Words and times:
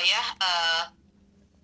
ya 0.00 0.22
uh, 0.40 0.84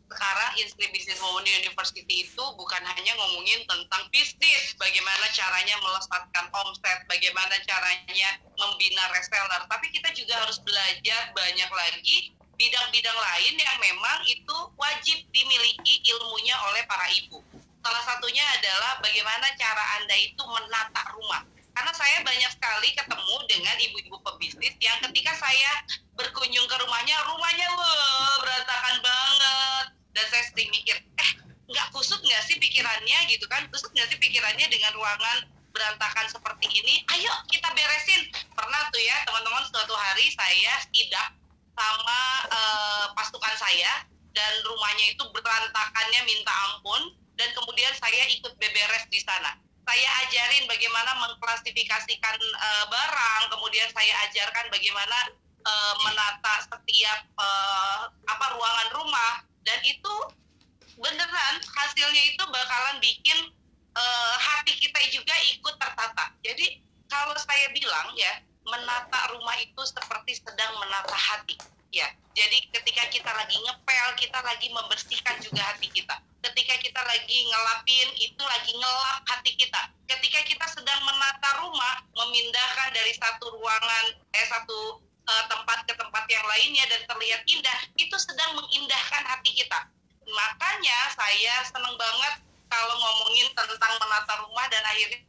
sekarang 0.09 0.51
Instri 0.65 0.89
Business 0.89 1.21
Women 1.21 1.45
University 1.45 2.25
itu 2.25 2.45
bukan 2.57 2.81
hanya 2.81 3.13
ngomongin 3.21 3.61
tentang 3.69 4.09
bisnis, 4.09 4.73
bagaimana 4.81 5.29
caranya 5.37 5.77
melesatkan 5.85 6.49
omset, 6.49 7.05
bagaimana 7.07 7.61
caranya 7.69 8.29
membina 8.57 9.05
reseller, 9.13 9.63
tapi 9.69 9.93
kita 9.93 10.09
juga 10.17 10.41
harus 10.41 10.59
belajar 10.65 11.29
banyak 11.37 11.71
lagi 11.71 12.33
bidang-bidang 12.59 13.15
lain 13.15 13.55
yang 13.55 13.79
memang 13.79 14.19
itu 14.27 14.57
wajib 14.75 15.19
dimiliki 15.31 16.03
ilmunya 16.11 16.57
oleh 16.73 16.83
para 16.89 17.07
ibu. 17.15 17.39
Salah 17.85 18.03
satunya 18.03 18.43
adalah 18.59 18.99
bagaimana 18.99 19.47
cara 19.55 19.85
Anda 20.03 20.17
itu 20.19 20.43
menata 20.43 21.15
rumah. 21.15 21.47
Karena 21.79 21.95
saya 21.95 22.19
banyak 22.27 22.51
sekali 22.59 22.91
ketemu 22.91 23.37
dengan 23.47 23.77
ibu-ibu 23.79 24.19
pebisnis 24.27 24.75
yang 24.83 24.99
ketika 24.99 25.31
saya 25.39 25.71
berkunjung 26.19 26.67
ke 26.67 26.75
rumahnya, 26.75 27.15
rumahnya 27.23 27.71
wah, 27.71 28.35
berantakan 28.43 28.99
banget. 28.99 29.87
Dan 30.11 30.27
saya 30.27 30.43
sering 30.51 30.75
mikir, 30.75 30.99
eh 30.99 31.31
nggak 31.71 31.87
kusut 31.95 32.19
nggak 32.19 32.43
sih 32.51 32.59
pikirannya 32.59 33.31
gitu 33.31 33.47
kan? 33.47 33.63
Kusut 33.71 33.95
nggak 33.95 34.11
sih 34.11 34.19
pikirannya 34.19 34.67
dengan 34.67 34.91
ruangan 34.99 35.47
berantakan 35.71 36.27
seperti 36.27 36.67
ini? 36.67 37.07
Ayo 37.15 37.31
kita 37.47 37.71
beresin. 37.71 38.27
Pernah 38.59 38.91
tuh 38.91 38.99
ya 38.99 39.23
teman-teman 39.31 39.63
suatu 39.71 39.95
hari 39.95 40.35
saya 40.35 40.83
tidak 40.91 41.31
sama 41.79 42.21
uh, 42.59 43.07
pasukan 43.15 43.55
saya 43.55 44.03
dan 44.35 44.53
rumahnya 44.67 45.15
itu 45.15 45.23
berantakannya 45.31 46.27
minta 46.27 46.51
ampun 46.75 47.15
dan 47.39 47.55
kemudian 47.55 47.95
saya 48.03 48.27
ikut 48.35 48.51
beberes 48.59 49.07
di 49.15 49.23
sana. 49.23 49.68
Saya 49.89 50.09
ajarin 50.29 50.69
bagaimana 50.69 51.17
mengklasifikasikan 51.17 52.37
uh, 52.37 52.85
barang, 52.93 53.43
kemudian 53.57 53.89
saya 53.97 54.13
ajarkan 54.29 54.69
bagaimana 54.69 55.33
uh, 55.65 55.95
menata 56.05 56.69
setiap 56.69 57.25
uh, 57.41 58.13
apa 58.29 58.47
ruangan 58.53 58.89
rumah. 58.93 59.41
Dan 59.65 59.81
itu 59.89 60.15
beneran 61.01 61.57
hasilnya 61.65 62.23
itu 62.29 62.43
bakalan 62.53 63.01
bikin 63.01 63.49
uh, 63.97 64.35
hati 64.37 64.77
kita 64.77 65.01
juga 65.09 65.33
ikut 65.57 65.75
tertata. 65.81 66.37
Jadi 66.45 66.85
kalau 67.09 67.33
saya 67.41 67.73
bilang 67.73 68.13
ya 68.13 68.45
menata 68.69 69.33
rumah 69.33 69.57
itu 69.57 69.81
seperti 69.89 70.37
sedang 70.37 70.77
menata 70.85 71.17
hati. 71.17 71.57
Ya 71.89 72.13
jadi 72.37 72.61
ketika 72.77 73.09
kita 73.09 73.31
lagi 73.33 73.57
ngepel 73.57 74.09
kita 74.21 74.39
lagi 74.45 74.69
membersihkan 74.69 75.41
juga 75.41 75.65
hati 75.65 75.89
kita 75.89 76.28
ketika 76.43 76.75
kita 76.79 77.01
lagi 77.03 77.39
ngelapin 77.51 78.09
itu 78.19 78.43
lagi 78.43 78.73
ngelap 78.75 79.19
hati 79.27 79.53
kita. 79.59 79.83
Ketika 80.07 80.41
kita 80.47 80.67
sedang 80.71 81.01
menata 81.03 81.51
rumah 81.63 82.03
memindahkan 82.15 82.95
dari 82.95 83.13
satu 83.19 83.51
ruangan 83.59 84.05
eh 84.33 84.47
satu 84.47 85.03
uh, 85.03 85.45
tempat 85.51 85.85
ke 85.85 85.95
tempat 85.99 86.25
yang 86.31 86.45
lainnya 86.47 86.85
dan 86.87 87.03
terlihat 87.11 87.43
indah 87.51 87.79
itu 87.99 88.17
sedang 88.17 88.55
mengindahkan 88.55 89.23
hati 89.27 89.51
kita. 89.55 89.81
Makanya 90.29 90.99
saya 91.17 91.55
seneng 91.67 91.97
banget 91.99 92.35
kalau 92.69 92.95
ngomongin 93.01 93.49
tentang 93.57 93.93
menata 93.99 94.35
rumah 94.45 94.67
dan 94.71 94.85
akhirnya 94.85 95.25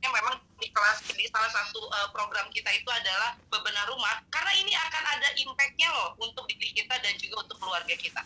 memang 0.00 0.36
di 0.60 0.68
kelas 0.72 1.06
di 1.08 1.24
salah 1.30 1.48
satu 1.48 1.80
uh, 1.88 2.08
program 2.12 2.48
kita 2.52 2.68
itu 2.76 2.88
adalah 2.92 3.32
bebenah 3.48 3.86
rumah. 3.88 4.20
Karena 4.28 4.52
ini 4.60 4.72
akan 4.76 5.04
ada 5.16 5.28
impactnya 5.40 5.88
loh 5.88 6.12
untuk 6.20 6.44
diri 6.52 6.76
kita 6.76 7.00
dan 7.00 7.16
juga 7.16 7.48
untuk 7.48 7.56
keluarga 7.56 7.94
kita 7.96 8.20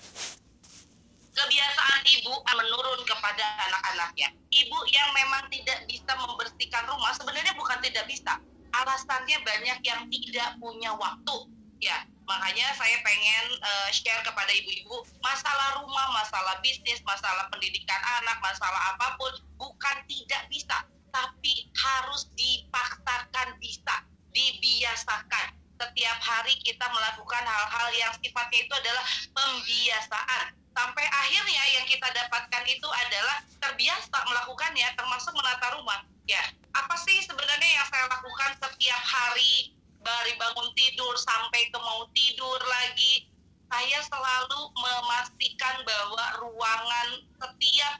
kebiasaan 1.35 2.03
ibu 2.07 2.33
menurun 2.47 3.03
kepada 3.03 3.45
anak-anaknya 3.71 4.31
ibu 4.55 4.79
yang 4.91 5.09
memang 5.13 5.45
tidak 5.51 5.83
bisa 5.91 6.13
membersihkan 6.15 6.85
rumah 6.87 7.13
sebenarnya 7.15 7.53
bukan 7.59 7.79
tidak 7.83 8.07
bisa 8.07 8.39
alasannya 8.75 9.39
banyak 9.43 9.79
yang 9.83 10.01
tidak 10.11 10.49
punya 10.63 10.95
waktu 10.95 11.37
ya 11.83 12.07
makanya 12.25 12.73
saya 12.79 12.97
pengen 13.05 13.45
uh, 13.61 13.89
share 13.93 14.23
kepada 14.25 14.49
ibu-ibu 14.55 15.05
masalah 15.21 15.83
rumah 15.83 16.09
masalah 16.17 16.57
bisnis 16.65 17.03
masalah 17.05 17.51
pendidikan 17.53 18.01
anak 18.23 18.41
masalah 18.41 18.97
apa 18.97 19.19
pun 19.21 19.33
bukan 19.61 19.97
tidak 20.09 20.48
bisa 20.48 20.89
tapi 21.15 21.71
harus 21.79 22.27
dipaksakan 22.35 23.55
bisa, 23.63 24.03
dibiasakan. 24.35 25.55
Setiap 25.79 26.19
hari 26.19 26.55
kita 26.67 26.87
melakukan 26.91 27.45
hal-hal 27.47 27.89
yang 27.95 28.13
sifatnya 28.19 28.67
itu 28.67 28.75
adalah 28.75 29.05
pembiasaan. 29.31 30.47
Sampai 30.74 31.07
akhirnya 31.07 31.64
yang 31.79 31.86
kita 31.86 32.11
dapatkan 32.11 32.64
itu 32.67 32.89
adalah 32.90 33.39
terbiasa 33.62 34.18
melakukannya, 34.27 34.90
termasuk 34.98 35.30
menata 35.33 35.79
rumah. 35.79 36.02
Ya, 36.27 36.42
apa 36.74 36.98
sih 36.98 37.23
sebenarnya 37.23 37.70
yang 37.79 37.86
saya 37.86 38.11
lakukan 38.11 38.58
setiap 38.58 39.02
hari 39.07 39.70
dari 40.02 40.33
bangun 40.34 40.68
tidur 40.74 41.14
sampai 41.23 41.70
ke 41.70 41.79
mau 41.79 42.11
tidur 42.11 42.58
lagi? 42.67 43.30
Saya 43.70 44.02
selalu 44.07 44.61
memastikan 44.77 45.83
bahwa 45.86 46.24
ruangan 46.42 47.08
setiap 47.39 47.95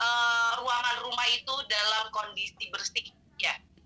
uh, 0.00 0.50
ruangan 0.58 0.96
rumah 1.06 1.26
itu 1.30 1.54
dalam 1.70 2.04
kondisi 2.10 2.66
bersih 2.72 3.04
ya 3.04 3.19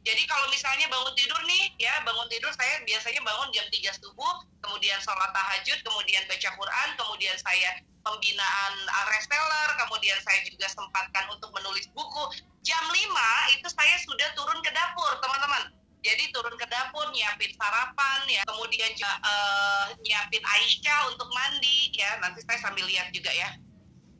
jadi 0.04 0.22
kalau 0.28 0.46
misalnya 0.52 0.86
bangun 0.92 1.14
tidur 1.16 1.40
nih 1.48 1.72
ya 1.80 2.04
bangun 2.04 2.28
tidur 2.28 2.52
saya 2.52 2.84
biasanya 2.84 3.24
bangun 3.24 3.48
jam 3.56 3.66
3 3.72 4.00
subuh 4.04 4.34
kemudian 4.60 5.00
sholat 5.00 5.32
tahajud 5.32 5.78
kemudian 5.80 6.22
baca 6.28 6.48
Quran 6.52 6.88
kemudian 7.00 7.36
saya 7.40 7.80
pembinaan 8.04 8.72
reseller 9.08 9.68
kemudian 9.80 10.20
saya 10.20 10.44
juga 10.44 10.68
sempatkan 10.68 11.24
untuk 11.32 11.48
menulis 11.56 11.88
buku. 11.96 12.24
Jam 12.60 12.84
5 12.88 13.56
itu 13.56 13.68
saya 13.72 13.96
sudah 14.04 14.28
turun 14.36 14.60
ke 14.60 14.70
dapur 14.72 15.16
teman-teman. 15.24 15.72
Jadi 16.04 16.28
turun 16.36 16.52
ke 16.60 16.68
dapur 16.68 17.08
nyiapin 17.16 17.52
sarapan 17.56 18.20
ya. 18.28 18.42
Kemudian 18.44 18.92
uh, 19.00 19.88
nyiapin 20.04 20.44
Aisyah 20.44 21.08
untuk 21.12 21.28
mandi 21.32 21.92
ya. 21.96 22.20
Nanti 22.20 22.44
saya 22.44 22.60
sambil 22.60 22.84
lihat 22.84 23.08
juga 23.16 23.32
ya. 23.32 23.56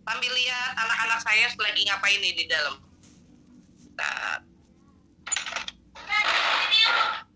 Sambil 0.04 0.32
lihat 0.32 0.72
anak-anak 0.80 1.20
saya 1.20 1.44
lagi 1.52 1.82
ngapain 1.84 2.20
nih 2.20 2.34
di 2.36 2.44
dalam. 2.48 2.80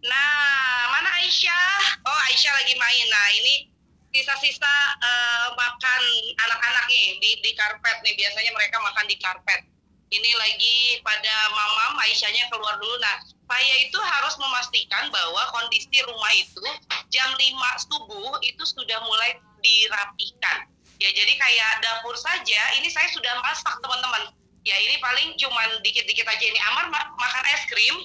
Nah, 0.04 0.81
mana 0.94 1.10
Aisyah? 1.22 2.03
Oh, 2.06 2.19
Aisyah 2.31 2.53
lagi 2.62 2.75
main. 2.78 3.06
Nah, 3.10 3.26
ini 3.42 3.54
sisa-sisa 4.14 4.75
uh, 5.03 5.48
makan 5.59 6.03
anak-anak 6.48 6.84
nih 6.86 7.19
di, 7.19 7.31
di 7.42 7.50
karpet 7.59 7.98
nih. 8.06 8.14
Biasanya 8.14 8.54
mereka 8.54 8.78
makan 8.78 9.06
di 9.10 9.16
karpet. 9.19 9.62
Ini 10.09 10.31
lagi 10.41 10.76
pada 11.04 11.34
mamam, 11.53 12.00
Aisyahnya 12.00 12.48
keluar 12.48 12.81
dulu. 12.81 12.97
Nah, 13.03 13.20
saya 13.48 13.75
itu 13.84 13.98
harus 14.00 14.34
memastikan 14.41 15.09
bahwa 15.12 15.42
kondisi 15.53 15.98
rumah 16.04 16.32
itu 16.36 16.65
jam 17.09 17.28
5 17.32 17.84
subuh 17.88 18.36
itu 18.44 18.62
sudah 18.65 19.00
mulai 19.09 19.41
dirapikan 19.65 20.69
ya 20.98 21.10
jadi 21.15 21.32
kayak 21.38 21.72
dapur 21.80 22.15
saja 22.19 22.60
ini 22.78 22.91
saya 22.91 23.06
sudah 23.15 23.38
masak 23.41 23.75
teman-teman 23.80 24.34
ya 24.66 24.76
ini 24.76 24.98
paling 24.98 25.32
cuman 25.38 25.78
dikit-dikit 25.86 26.26
aja 26.26 26.44
ini 26.44 26.60
Amar 26.75 26.91
ma 26.91 27.00
makan 27.15 27.44
es 27.54 27.62
krim 27.70 27.97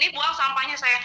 ini 0.00 0.08
buang 0.16 0.32
sampahnya 0.32 0.76
saya 0.80 1.00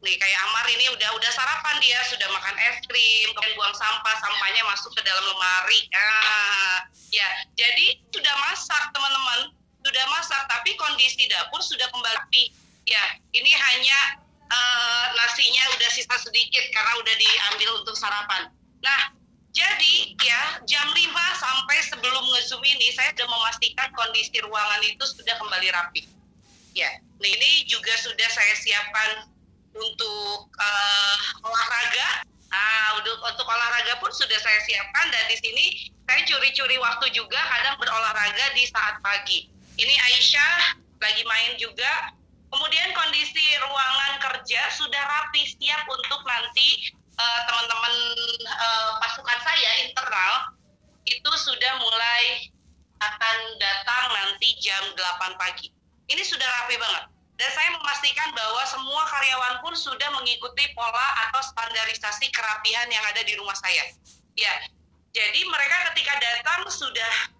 nih 0.00 0.16
kayak 0.16 0.38
Amar 0.48 0.66
ini 0.66 0.90
udah 0.96 1.10
udah 1.14 1.30
sarapan 1.30 1.76
dia 1.78 2.00
sudah 2.10 2.26
makan 2.32 2.56
es 2.56 2.80
krim 2.88 3.28
kemudian 3.36 3.54
buang 3.54 3.76
sampah 3.76 4.16
sampahnya 4.18 4.64
masuk 4.66 4.90
ke 4.96 5.02
dalam 5.04 5.22
lemari 5.22 5.86
ah 5.94 6.78
ya 7.14 7.28
jadi 7.54 8.00
sudah 8.10 8.34
masak 8.50 8.82
teman-teman 8.96 9.52
sudah 9.84 10.04
masak 10.08 10.40
tapi 10.48 10.72
kondisi 10.80 11.28
dapur 11.28 11.60
sudah 11.60 11.84
kembali 11.92 12.44
ya 12.88 13.04
ini 13.36 13.52
hanya 13.52 14.20
uh, 14.50 15.04
nasinya 15.14 15.64
udah 15.78 15.90
sisa 15.94 16.16
sedikit 16.18 16.64
karena 16.74 16.92
udah 17.00 17.14
diambil 17.14 17.70
untuk 17.80 17.94
sarapan. 17.96 18.50
Nah, 18.82 19.00
jadi 19.54 19.94
ya 20.18 20.42
jam 20.66 20.86
5 20.90 20.98
sampai 21.38 21.78
sebelum 21.86 22.24
ngezoom 22.34 22.62
ini 22.62 22.90
saya 22.94 23.14
sudah 23.14 23.28
memastikan 23.30 23.88
kondisi 23.94 24.38
ruangan 24.42 24.82
itu 24.86 25.04
sudah 25.06 25.34
kembali 25.38 25.68
rapi. 25.74 26.02
Ya, 26.76 26.90
ini 27.18 27.66
juga 27.66 27.92
sudah 27.98 28.28
saya 28.30 28.54
siapkan 28.58 29.30
untuk 29.74 30.48
uh, 30.54 31.18
olahraga. 31.46 32.24
Nah, 32.50 32.98
untuk, 32.98 33.18
untuk 33.22 33.46
olahraga 33.46 34.02
pun 34.02 34.10
sudah 34.10 34.38
saya 34.42 34.58
siapkan 34.66 35.06
dan 35.14 35.24
di 35.30 35.38
sini 35.38 35.64
saya 36.06 36.26
curi-curi 36.26 36.78
waktu 36.82 37.14
juga 37.14 37.38
kadang 37.38 37.78
berolahraga 37.78 38.54
di 38.58 38.66
saat 38.66 38.98
pagi. 39.02 39.46
Ini 39.78 39.94
Aisyah 39.94 40.82
lagi 41.00 41.22
main 41.24 41.56
juga 41.56 42.12
Kemudian 42.50 42.90
kondisi 42.98 43.46
ruangan 43.62 44.18
kerja 44.18 44.60
sudah 44.74 45.02
rapi 45.06 45.46
siap 45.54 45.86
untuk 45.86 46.18
nanti 46.26 46.90
uh, 47.14 47.40
teman-teman 47.46 47.94
uh, 48.42 48.90
pasukan 48.98 49.38
saya 49.46 49.86
internal 49.86 50.58
itu 51.06 51.30
sudah 51.46 51.72
mulai 51.78 52.50
akan 52.98 53.36
datang 53.62 54.04
nanti 54.18 54.58
jam 54.58 54.82
8 54.98 55.38
pagi. 55.38 55.70
Ini 56.10 56.22
sudah 56.26 56.44
rapi 56.44 56.76
banget. 56.76 57.04
Dan 57.40 57.50
saya 57.56 57.72
memastikan 57.72 58.36
bahwa 58.36 58.62
semua 58.68 59.02
karyawan 59.08 59.54
pun 59.64 59.72
sudah 59.72 60.12
mengikuti 60.12 60.68
pola 60.76 61.08
atau 61.28 61.40
standarisasi 61.40 62.28
kerapihan 62.34 62.84
yang 62.92 63.00
ada 63.08 63.24
di 63.24 63.32
rumah 63.38 63.56
saya. 63.56 63.88
Ya, 64.36 64.52
jadi 65.16 65.40
mereka 65.48 65.88
ketika 65.92 66.20
datang 66.20 66.68
sudah 66.68 67.32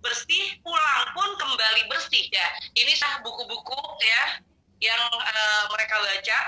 bersih, 0.00 0.56
pulang 0.64 1.04
pun 1.12 1.28
kembali 1.36 1.84
bersih 1.92 2.32
ya. 2.32 2.46
Ini 2.72 2.96
sah 2.96 3.20
buku-buku 3.20 3.76
ya 4.00 4.40
yang 4.82 5.02
uh, 5.14 5.62
mereka 5.70 5.94
baca 6.02 6.38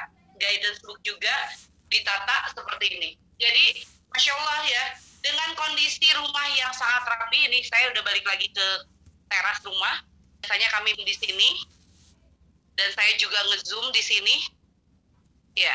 guidance 0.43 0.83
book 0.83 0.99
juga 1.07 1.55
ditata 1.87 2.51
seperti 2.51 2.87
ini 2.99 3.11
jadi 3.39 3.65
masya 4.11 4.35
Allah 4.35 4.61
ya 4.67 4.85
dengan 5.23 5.55
kondisi 5.55 6.05
rumah 6.19 6.47
yang 6.59 6.75
sangat 6.75 7.07
rapi 7.07 7.47
ini 7.47 7.63
saya 7.63 7.95
udah 7.95 8.03
balik 8.03 8.27
lagi 8.27 8.51
ke 8.51 8.67
teras 9.31 9.63
rumah 9.63 10.03
biasanya 10.45 10.69
kami 10.77 10.93
di 10.93 11.17
sini 11.17 11.57
dan 12.77 12.93
saya 12.93 13.17
juga 13.17 13.41
ngezoom 13.49 13.89
di 13.97 14.03
sini 14.05 14.37
ya. 15.57 15.73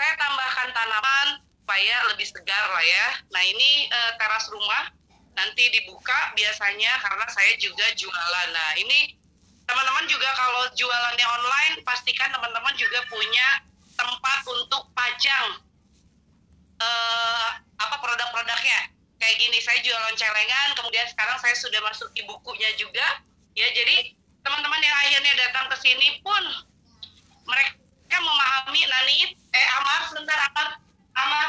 Saya 0.00 0.12
tambahkan 0.16 0.72
tanaman 0.72 1.44
supaya 1.44 1.96
lebih 2.08 2.24
segar 2.24 2.64
lah 2.72 2.80
ya. 2.80 3.06
Nah 3.28 3.44
ini 3.44 3.92
uh, 3.92 4.16
teras 4.16 4.48
rumah 4.48 4.88
nanti 5.36 5.68
dibuka 5.68 6.32
biasanya 6.32 6.96
karena 7.04 7.28
saya 7.28 7.52
juga 7.60 7.84
jualan. 7.92 8.48
Nah 8.56 8.70
ini 8.80 9.20
teman-teman 9.68 10.08
juga 10.08 10.32
kalau 10.32 10.72
jualannya 10.72 11.26
online 11.36 11.74
pastikan 11.84 12.32
teman-teman 12.32 12.72
juga 12.80 13.04
punya 13.12 13.68
tempat 14.00 14.48
untuk 14.48 14.88
pajang 14.96 15.60
uh, 16.80 17.48
apa 17.84 17.96
produk-produknya 18.00 18.95
kayak 19.16 19.36
gini 19.40 19.58
saya 19.64 19.78
jualan 19.80 20.14
celengan 20.16 20.68
kemudian 20.76 21.06
sekarang 21.08 21.36
saya 21.40 21.56
sudah 21.56 21.80
masuk 21.84 22.08
di 22.12 22.22
bukunya 22.28 22.68
juga. 22.76 23.24
Ya 23.56 23.68
jadi 23.72 24.12
teman-teman 24.44 24.80
yang 24.84 24.96
akhirnya 25.06 25.32
datang 25.48 25.66
ke 25.72 25.76
sini 25.80 26.20
pun 26.20 26.44
mereka 27.48 28.16
memahami 28.20 28.82
nani 28.86 29.34
eh 29.34 29.66
Amar 29.80 30.00
sebentar 30.12 30.38
Amar 30.52 30.68
Amar 31.16 31.48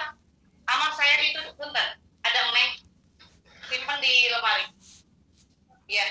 Amar 0.68 0.92
saya 0.96 1.16
itu 1.24 1.40
sebentar 1.56 2.00
ada 2.28 2.42
meng 2.52 2.72
simpan 3.68 4.00
di 4.04 4.14
lemari. 4.32 4.66
Ya. 5.88 6.08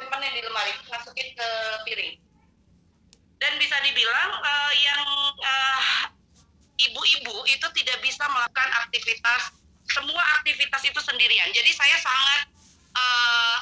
Simpan 0.00 0.20
di 0.24 0.40
lemari 0.40 0.72
masukin 0.88 1.28
ke 1.36 1.48
piring. 1.88 2.14
Dan 3.40 3.56
bisa 3.56 3.76
dibilang 3.84 4.32
uh, 4.36 4.72
yang 4.76 5.02
uh, 5.40 5.84
ibu-ibu 6.76 7.44
itu 7.48 7.66
tidak 7.80 7.98
bisa 8.04 8.24
melakukan 8.28 8.70
aktivitas 8.84 9.59
semua 9.90 10.22
aktivitas 10.40 10.82
itu 10.86 11.00
sendirian 11.02 11.48
jadi 11.52 11.70
saya 11.74 11.96
sangat 11.98 12.40
uh, 12.96 13.58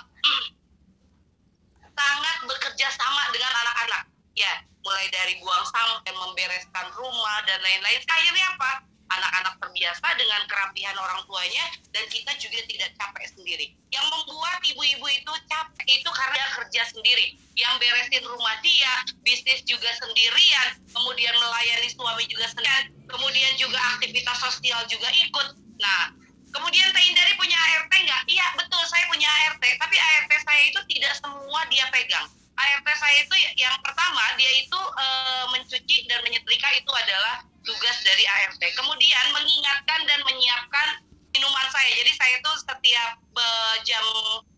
sangat 1.99 2.37
bekerja 2.47 2.89
sama 2.95 3.23
dengan 3.35 3.53
anak-anak 3.53 4.03
ya 4.39 4.53
mulai 4.87 5.09
dari 5.11 5.37
buang 5.43 5.67
sampah 5.69 6.15
membereskan 6.15 6.87
rumah 6.95 7.39
dan 7.45 7.59
lain-lain 7.61 8.01
akhirnya 8.07 8.47
apa 8.55 8.89
anak-anak 9.09 9.55
terbiasa 9.61 10.09
dengan 10.21 10.41
kerapihan 10.47 10.97
orang 11.01 11.21
tuanya 11.25 11.65
dan 11.97 12.05
kita 12.13 12.33
juga 12.37 12.61
tidak 12.69 12.91
capek 13.01 13.27
sendiri. 13.33 13.67
Yang 13.89 14.07
membuat 14.13 14.61
ibu-ibu 14.61 15.07
itu 15.09 15.33
capek 15.49 15.87
itu 15.89 16.11
karena 16.13 16.45
kerja 16.61 16.83
sendiri. 16.93 17.27
Yang 17.57 17.75
beresin 17.81 18.25
rumah 18.29 18.57
dia, 18.61 18.93
bisnis 19.25 19.65
juga 19.65 19.89
sendirian, 19.97 20.69
kemudian 20.93 21.35
melayani 21.41 21.89
suami 21.91 22.25
juga 22.29 22.47
sendirian, 22.53 22.93
kemudian 23.09 23.53
juga 23.57 23.81
aktivitas 23.97 24.37
sosial 24.39 24.85
juga 24.87 25.09
ikut. 25.11 25.49
Nah, 25.79 26.13
kemudian 26.51 26.91
Teh 26.91 27.05
Indari 27.07 27.35
punya 27.39 27.59
ART 27.59 27.93
nggak? 27.93 28.23
Iya, 28.27 28.47
betul 28.59 28.83
saya 28.87 29.05
punya 29.07 29.29
ART, 29.47 29.63
tapi 29.63 29.97
ART 29.99 30.33
saya 30.43 30.63
itu 30.67 30.81
tidak 30.91 31.13
semua 31.19 31.61
dia 31.71 31.87
pegang. 31.95 32.27
ART 32.59 32.87
saya 32.99 33.17
itu 33.23 33.35
yang 33.55 33.79
pertama 33.87 34.35
dia 34.35 34.51
itu 34.59 34.81
e, 34.99 35.07
mencuci 35.55 35.97
dan 36.11 36.19
menyetrika 36.27 36.69
itu 36.75 36.91
adalah 36.91 37.47
tugas 37.63 37.97
dari 38.03 38.25
ART. 38.27 38.59
Kemudian 38.59 39.25
mengingatkan 39.31 40.01
dan 40.11 40.21
menyiapkan 40.27 41.07
minuman 41.37 41.67
saya. 41.71 41.91
Jadi 41.95 42.13
saya 42.17 42.37
tuh 42.41 42.57
setiap 42.65 43.11
uh, 43.37 43.77
jam 43.85 44.03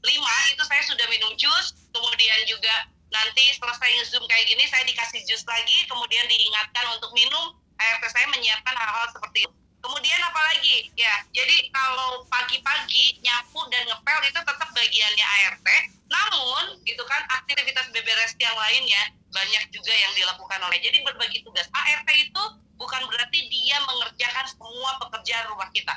5 0.00 0.54
itu 0.54 0.62
saya 0.64 0.82
sudah 0.86 1.06
minum 1.10 1.32
jus, 1.36 1.76
kemudian 1.92 2.38
juga 2.46 2.88
nanti 3.10 3.52
selesai 3.58 4.06
zoom 4.06 4.22
kayak 4.30 4.46
gini 4.46 4.64
saya 4.70 4.86
dikasih 4.86 5.20
jus 5.26 5.42
lagi, 5.44 5.84
kemudian 5.90 6.24
diingatkan 6.30 6.86
untuk 6.96 7.10
minum. 7.12 7.58
ART 7.80 8.04
saya 8.12 8.28
menyiapkan 8.28 8.76
hal-hal 8.76 9.08
seperti 9.12 9.48
itu. 9.48 9.59
Kemudian 9.80 10.20
apalagi 10.20 10.92
ya, 10.92 11.24
jadi 11.32 11.72
kalau 11.72 12.28
pagi-pagi 12.28 13.24
nyapu 13.24 13.64
dan 13.72 13.88
ngepel 13.88 14.20
itu 14.28 14.40
tetap 14.40 14.68
bagiannya 14.76 15.26
ART. 15.26 15.68
Namun 16.10 16.84
gitu 16.84 17.00
kan 17.08 17.24
aktivitas 17.40 17.88
beberes 17.88 18.36
yang 18.36 18.52
lainnya 18.60 19.08
banyak 19.32 19.64
juga 19.72 19.94
yang 19.94 20.12
dilakukan 20.12 20.60
oleh. 20.68 20.78
Jadi 20.84 21.00
berbagi 21.00 21.40
tugas. 21.46 21.64
ART 21.72 22.08
itu 22.12 22.42
bukan 22.76 23.02
berarti 23.08 23.40
dia 23.48 23.80
mengerjakan 23.88 24.46
semua 24.52 25.00
pekerjaan 25.00 25.48
rumah 25.48 25.72
kita. 25.72 25.96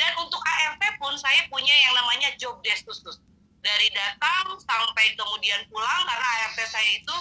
Dan 0.00 0.12
untuk 0.16 0.40
ART 0.40 0.80
pun 0.96 1.12
saya 1.20 1.44
punya 1.52 1.76
yang 1.76 1.92
namanya 2.00 2.32
job 2.40 2.56
desk 2.64 2.88
khusus. 2.88 3.20
Dari 3.60 3.92
datang 3.92 4.56
sampai 4.64 5.12
kemudian 5.12 5.60
pulang 5.68 6.02
karena 6.08 6.26
ART 6.48 6.58
saya 6.64 6.90
itu 6.96 7.16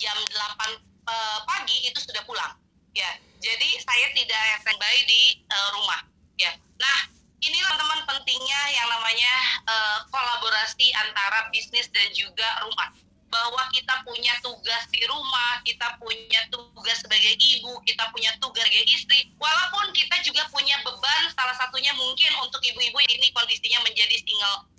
jam 0.00 0.16
8 0.16 0.24
uh, 0.24 0.72
eh, 1.12 1.38
pagi 1.44 1.76
itu 1.84 2.00
sudah 2.00 2.24
pulang. 2.24 2.56
Ya, 2.96 3.10
jadi 3.44 3.68
saya 3.84 4.06
tidak 4.16 4.42
bayi 4.80 5.00
di 5.04 5.22
uh, 5.52 5.68
rumah. 5.76 6.00
Ya, 6.40 6.50
nah 6.80 6.98
inilah 7.44 7.76
teman-teman 7.76 8.00
pentingnya 8.08 8.60
yang 8.72 8.88
namanya 8.88 9.34
uh, 9.68 9.98
kolaborasi 10.08 10.90
antara 10.96 11.52
bisnis 11.52 11.92
dan 11.92 12.08
juga 12.16 12.48
rumah 12.64 12.88
bahwa 13.28 13.66
kita 13.74 14.00
punya 14.06 14.30
tugas 14.46 14.86
di 14.94 15.02
rumah, 15.10 15.58
kita 15.66 15.98
punya 15.98 16.40
tugas 16.54 17.02
sebagai 17.02 17.34
ibu, 17.34 17.82
kita 17.82 18.06
punya 18.14 18.30
tugas 18.38 18.62
sebagai 18.62 18.86
istri. 18.86 19.26
Walaupun 19.42 19.90
kita 19.90 20.22
juga 20.22 20.46
punya 20.54 20.78
beban, 20.86 21.22
salah 21.34 21.54
satunya 21.58 21.90
mungkin 21.98 22.30
untuk 22.46 22.62
ibu-ibu 22.62 22.98
ini 23.10 23.34
kondisinya 23.34 23.82
menjadi 23.82 24.22
single 24.22 24.70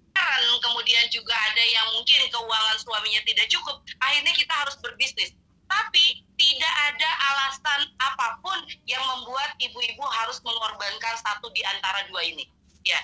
kemudian 0.64 1.06
juga 1.12 1.36
ada 1.36 1.64
yang 1.66 1.88
mungkin 1.92 2.24
keuangan 2.32 2.78
suaminya 2.80 3.22
tidak 3.28 3.48
cukup, 3.52 3.84
akhirnya 4.00 4.34
kita 4.34 4.54
harus 4.54 4.76
berbisnis. 4.80 5.36
Tapi 5.66 6.22
tidak 6.38 6.74
ada 6.94 7.10
alasan 7.34 7.90
apa 7.98 8.38
pun 8.40 8.60
yang 8.86 9.02
membuat 9.02 9.58
ibu-ibu 9.58 10.06
harus 10.22 10.38
mengorbankan 11.16 11.40
satu 11.40 11.48
di 11.56 11.62
antara 11.64 12.04
dua 12.12 12.22
ini. 12.28 12.44
Ya, 12.84 13.00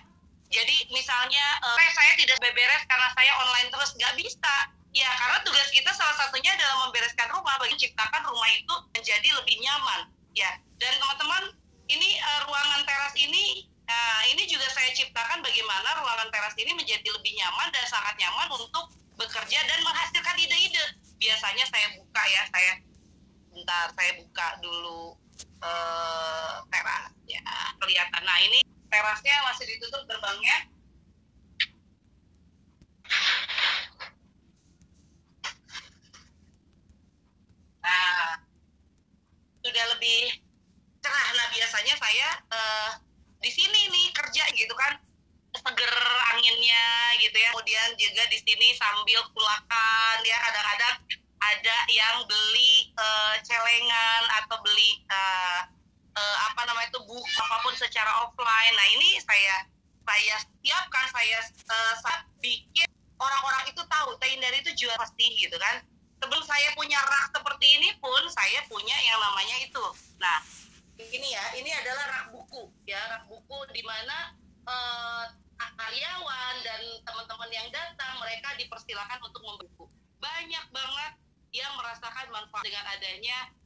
jadi 0.51 0.75
misalnya 0.91 1.45
uh, 1.63 1.79
saya 1.95 2.13
tidak 2.19 2.37
beberes 2.43 2.83
karena 2.85 3.07
saya 3.15 3.31
online 3.39 3.69
terus, 3.71 3.95
nggak 3.95 4.15
bisa 4.19 4.55
Ya, 4.91 5.07
karena 5.07 5.39
tugas 5.47 5.71
kita 5.71 5.87
salah 5.95 6.19
satunya 6.19 6.51
adalah 6.51 6.83
membereskan 6.83 7.31
rumah, 7.31 7.55
bagi 7.63 7.79
menciptakan 7.79 8.27
rumah 8.27 8.49
itu 8.51 8.75
menjadi 8.91 9.39
lebih 9.39 9.55
nyaman. 9.63 10.11
Ya, 10.35 10.59
dan 10.83 10.91
teman-teman, 10.99 11.55
ini 11.87 12.19
uh, 12.19 12.43
ruangan 12.43 12.83
teras 12.83 13.15
ini, 13.15 13.71
uh, 13.87 14.21
ini 14.35 14.43
juga 14.51 14.67
saya 14.67 14.91
ciptakan 14.91 15.39
bagaimana 15.39 15.95
ruangan 15.95 16.27
teras 16.27 16.51
ini 16.59 16.75
menjadi 16.75 17.07
lebih 17.07 17.31
nyaman 17.39 17.71
dan 17.71 17.87
sangat 17.87 18.19
nyaman 18.19 18.51
untuk 18.51 18.91
bekerja 19.15 19.63
dan 19.63 19.79
menghasilkan 19.79 20.35
ide-ide. 20.43 20.83
Biasanya 21.23 21.63
saya 21.71 21.87
buka 21.95 22.23
ya, 22.27 22.43
saya 22.51 22.71
bentar 23.47 23.95
saya 23.95 24.11
buka 24.19 24.47
dulu 24.59 25.15
uh, 25.63 26.67
teras 26.67 27.15
ya 27.31 27.41
kelihatan. 27.79 28.21
Nah 28.27 28.37
ini 28.43 28.59
terasnya 28.91 29.35
masih 29.47 29.65
ditutup 29.71 30.03
gerbangnya 30.07 30.71
Nah, 37.81 38.37
sudah 39.65 39.85
lebih 39.97 40.21
cerah. 41.01 41.27
Nah, 41.33 41.47
biasanya 41.49 41.95
saya 41.97 42.29
uh, 42.53 42.91
di 43.41 43.49
sini 43.49 43.89
nih 43.89 44.07
kerja 44.13 44.43
gitu 44.53 44.73
kan 44.77 45.01
seger 45.51 45.95
anginnya 46.37 47.17
gitu 47.19 47.35
ya. 47.35 47.49
Kemudian 47.51 47.89
juga 47.97 48.23
di 48.29 48.37
sini 48.37 48.77
sambil 48.77 49.19
kulakan 49.33 50.17
ya 50.23 50.37
kadang-kadang 50.39 50.95
ada 51.41 51.77
yang 51.89 52.21
beli 52.29 52.93
uh, 52.95 53.35
celengan 53.41 54.23
atau 54.45 54.61
beli 54.61 55.01
uh, 55.09 55.65
uh, 56.15 56.37
apa 56.51 56.61
namanya 56.67 56.89
itu 56.91 57.01
buku 57.03 57.27
apa 57.39 57.55
pun 57.63 57.73
secara 57.75 58.11
offline. 58.25 58.73
Nah, 58.75 58.87
ini 58.99 59.19
saya 59.23 59.55
saya 60.01 60.35
siapkan 60.61 61.05
saya 61.13 61.39
uh, 61.69 61.93
saat 62.03 62.21
bikin 62.41 62.87
orang-orang 63.21 63.69
itu 63.69 63.81
tahu 63.85 64.17
dari 64.17 64.57
itu 64.59 64.71
jual 64.85 64.95
pasti 64.97 65.25
gitu 65.37 65.55
kan. 65.61 65.85
Sebelum 66.21 66.43
saya 66.45 66.69
punya 66.77 67.01
rak 67.01 67.33
seperti 67.33 67.81
ini 67.81 67.89
pun 67.97 68.21
saya 68.29 68.61
punya 68.69 68.93
yang 69.01 69.17
namanya 69.17 69.57
itu. 69.61 69.85
Nah 70.21 70.37
ini 71.01 71.33
ya 71.33 71.43
ini 71.57 71.69
adalah 71.73 72.05
rak 72.09 72.25
buku 72.33 72.69
ya. 72.85 73.01
Rak 73.09 73.25
buku 73.25 73.57
di 73.73 73.81
mana 73.81 74.37
uh, 74.69 75.25
karyawan 75.77 76.55
dan 76.65 76.81
teman-teman 77.05 77.49
yang 77.53 77.67
datang 77.69 78.17
mereka 78.21 78.53
dipersilakan 78.57 79.19
untuk 79.21 79.41
membuku 79.45 79.85
banyak 80.21 80.65
banget 80.73 81.13
yang 81.51 81.73
merasakan 81.77 82.27
manfaat 82.31 82.63
dengan 82.63 82.85
adanya 82.87 83.37
eh, 83.49 83.60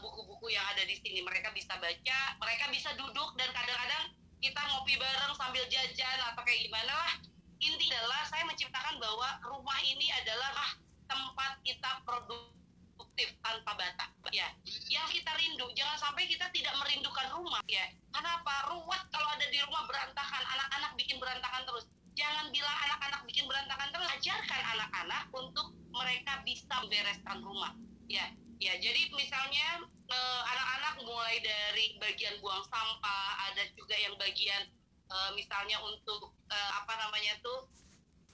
buku-buku 0.00 0.46
uh, 0.48 0.52
yang 0.52 0.64
ada 0.72 0.82
di 0.84 0.96
sini. 0.98 1.20
Mereka 1.24 1.52
bisa 1.56 1.76
baca 1.76 2.20
mereka 2.40 2.64
bisa 2.72 2.90
duduk 2.96 3.36
dan 3.36 3.48
kadang-kadang 3.52 4.12
kita 4.40 4.60
ngopi 4.72 4.96
bareng 4.96 5.34
sambil 5.36 5.64
jajan 5.68 6.18
atau 6.32 6.42
kayak 6.44 6.60
gimana 6.64 6.92
lah. 6.92 7.12
Inti 7.60 7.92
adalah 7.92 8.24
saya 8.24 8.48
menciptakan 8.48 8.96
bahwa 8.96 9.28
rumah 9.44 9.78
ini 9.84 10.08
adalah 10.24 10.80
tempat 11.04 11.60
kita 11.60 11.90
produktif 12.08 13.28
tanpa 13.44 13.76
batas 13.76 14.08
ya. 14.32 14.48
Yang 14.88 15.20
kita 15.20 15.32
rindu 15.36 15.66
jangan 15.76 15.98
sampai 16.00 16.24
kita 16.24 16.48
tidak 16.56 16.72
merindukan 16.80 17.28
rumah 17.36 17.60
ya. 17.68 17.84
Kenapa 18.16 18.72
ruwet 18.72 19.02
kalau 19.12 19.28
ada 19.36 19.46
di 19.52 19.60
rumah 19.60 19.84
berantakan 19.84 20.42
anak-anak 20.56 20.92
bikin 20.96 21.20
berantakan 21.20 21.62
terus. 21.68 21.84
Jangan 22.16 22.48
bilang 22.52 22.78
anak-anak 22.88 23.20
bikin 23.28 23.44
berantakan 23.44 23.88
terus 23.92 24.08
ajarkan 24.18 24.62
anak-anak 24.76 25.22
untuk 25.32 25.72
mereka 25.92 26.32
bisa 26.44 26.74
membereskan 26.84 27.38
rumah 27.44 27.72
ya 28.10 28.26
Ya, 28.60 28.76
jadi 28.76 29.08
misalnya 29.16 29.88
eh, 29.88 30.42
anak-anak 30.52 31.00
mulai 31.08 31.40
dari 31.40 31.96
bagian 31.96 32.36
buang 32.44 32.60
sampah, 32.68 33.48
ada 33.48 33.64
juga 33.72 33.96
yang 33.96 34.12
bagian 34.20 34.68
eh, 35.08 35.30
misalnya 35.32 35.80
untuk 35.80 36.36
eh, 36.52 36.70
apa 36.76 36.92
namanya 37.00 37.40
tuh 37.40 37.72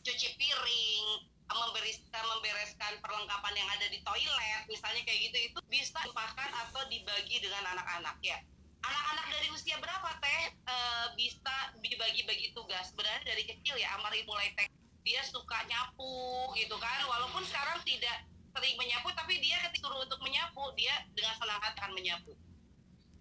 cuci 0.03 0.35
piring, 0.35 1.07
membereskan 1.47 2.25
membereskan 2.27 2.99
perlengkapan 2.99 3.55
yang 3.55 3.71
ada 3.71 3.87
di 3.87 4.03
toilet, 4.03 4.63
misalnya 4.67 5.03
kayak 5.07 5.31
gitu 5.31 5.39
itu 5.55 5.59
bisa 5.71 6.03
dipakan 6.03 6.51
atau 6.67 6.83
dibagi 6.91 7.39
dengan 7.39 7.63
anak-anak 7.79 8.19
ya. 8.19 8.43
Anak-anak 8.83 9.27
dari 9.31 9.49
usia 9.55 9.79
berapa 9.79 10.11
teh 10.19 10.43
eh, 10.59 11.07
bisa 11.15 11.71
dibagi-bagi 11.79 12.51
tugas? 12.51 12.91
Sebenarnya 12.91 13.31
dari 13.31 13.47
kecil 13.47 13.79
ya, 13.79 13.95
Amari 13.95 14.27
mulai 14.27 14.51
teh 14.59 14.67
dia 15.07 15.23
suka 15.23 15.63
nyapu 15.71 16.51
gitu 16.59 16.75
kan, 16.83 16.99
walaupun 17.07 17.47
sekarang 17.47 17.79
tidak 17.87 18.27
sering 18.57 18.73
menyapu 18.81 19.13
tapi 19.13 19.37
dia 19.45 19.61
ketika 19.69 19.85
suruh 19.85 20.01
untuk 20.01 20.17
menyapu 20.25 20.73
dia 20.81 21.05
dengan 21.13 21.37
senang 21.37 21.61
hati 21.61 21.77
akan 21.77 21.93
menyapu. 21.93 22.33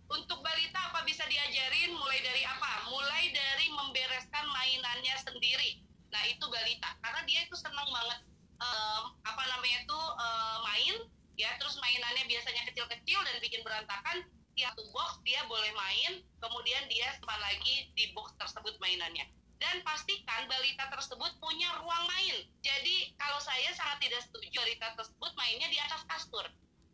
Untuk 0.08 0.39
balita 0.39 0.80
apa 0.80 1.04
bisa 1.04 1.27
diajarin? 1.27 1.92
Mulai 1.92 2.24
dari 2.24 2.48
apa? 2.48 2.88
Mulai 2.88 3.36
dari 3.36 3.68
membereskan 3.68 4.48
mainannya 4.48 5.15
sendiri. 5.27 5.84
Nah 6.13 6.24
itu 6.32 6.46
balita. 6.48 6.96
Karena 7.04 7.22
dia 7.27 7.44
itu 7.44 7.56
senang 7.60 7.89
banget 7.92 8.24
um, 8.63 9.04
apa 9.27 9.44
namanya 9.51 9.84
itu 9.84 10.00
um, 10.00 10.58
main 10.63 10.96
ya. 11.36 11.51
Terus 11.60 11.75
mainannya 11.84 12.24
biasanya 12.32 12.63
kecil-kecil 12.72 13.20
dan 13.27 13.36
bikin 13.44 13.60
berantakan. 13.65 14.24
Tiap 14.56 14.77
box 14.96 15.20
dia 15.27 15.44
boleh 15.51 15.74
main. 15.75 16.24
Kemudian 16.39 16.88
dia 16.88 17.12
simpan 17.20 17.42
lagi 17.44 17.92
di 17.92 18.13
box 18.15 18.32
tersebut 18.39 18.80
mainannya 18.80 19.27
dan 19.59 19.79
pastikan 19.88 20.45
balita 20.51 20.85
tersebut 20.91 21.31
punya 21.39 21.71
ruang 21.79 22.03
main. 22.07 22.43
Jadi 22.59 23.15
kalau 23.15 23.39
saya 23.39 23.71
sangat 23.71 24.03
tidak 24.03 24.21
setuju 24.27 24.51
balita 24.51 24.88
tersebut 25.00 25.31
mainnya 25.39 25.67
di 25.71 25.79
atas 25.79 26.03
kasur. 26.07 26.45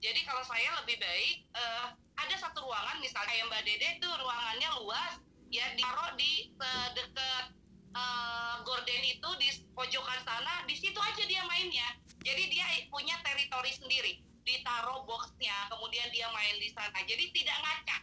Jadi 0.02 0.26
kalau 0.26 0.42
saya 0.46 0.82
lebih 0.82 0.98
baik 0.98 1.46
uh, 1.54 1.94
ada 2.18 2.36
satu 2.38 2.66
ruangan 2.66 2.98
misalnya 3.02 3.30
kayak 3.30 3.46
Mbak 3.50 3.62
Dede 3.66 3.88
itu 4.02 4.10
ruangannya 4.10 4.70
luas 4.82 5.14
ya 5.54 5.66
ditaruh 5.78 6.16
di 6.18 6.50
dekat 6.96 7.46
uh, 7.94 8.64
gorden 8.66 9.04
itu 9.04 9.30
di 9.38 9.50
pojokan 9.76 10.20
sana 10.26 10.66
di 10.66 10.74
situ 10.78 10.98
aja 10.98 11.24
dia 11.26 11.46
mainnya. 11.46 11.98
Jadi 12.22 12.54
dia 12.54 12.66
punya 12.90 13.18
teritori 13.26 13.74
sendiri 13.74 14.22
ditaruh 14.42 15.06
boxnya 15.06 15.70
kemudian 15.70 16.10
dia 16.10 16.30
main 16.34 16.58
di 16.58 16.70
sana. 16.74 16.98
Jadi 17.06 17.30
tidak 17.34 17.58
ngacak 17.62 18.02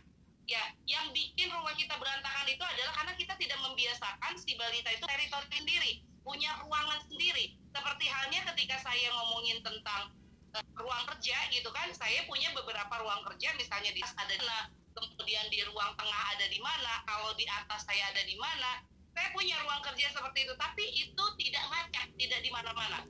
ya 0.48 0.64
yang 0.88 1.12
bikin 1.12 1.52
rumah 1.52 1.76
kita 1.76 1.92
berantakan 2.00 2.48
itu 2.48 2.64
adalah 2.64 2.92
karena 2.96 3.12
kita 3.20 3.36
tidak 3.36 3.58
membiasakan 3.60 4.32
si 4.40 4.56
balita 4.56 4.88
itu 4.88 5.04
teritori 5.04 5.48
sendiri 5.52 5.92
punya 6.24 6.50
ruangan 6.64 7.00
sendiri. 7.08 7.56
Seperti 7.72 8.04
halnya 8.08 8.40
ketika 8.52 8.76
saya 8.84 9.08
ngomongin 9.16 9.64
tentang 9.64 10.12
uh, 10.56 10.64
ruang 10.76 11.04
kerja 11.16 11.36
gitu 11.52 11.68
kan 11.72 11.88
saya 11.96 12.24
punya 12.28 12.52
beberapa 12.56 13.00
ruang 13.00 13.24
kerja 13.32 13.52
misalnya 13.56 13.92
di 13.92 14.00
ada 14.04 14.28
di 14.28 14.40
mana 14.44 14.58
kemudian 14.92 15.46
di 15.48 15.60
ruang 15.68 15.92
tengah 15.94 16.22
ada 16.36 16.46
di 16.50 16.58
mana 16.58 16.92
kalau 17.06 17.30
di 17.38 17.46
atas 17.46 17.86
saya 17.86 18.12
ada 18.12 18.22
di 18.26 18.34
mana 18.34 18.82
saya 19.14 19.30
punya 19.30 19.56
ruang 19.62 19.80
kerja 19.84 20.10
seperti 20.10 20.48
itu 20.48 20.54
tapi 20.58 20.84
itu 20.90 21.24
tidak 21.44 21.64
ngacak 21.68 22.06
tidak 22.16 22.40
di 22.40 22.50
mana-mana. 22.52 23.00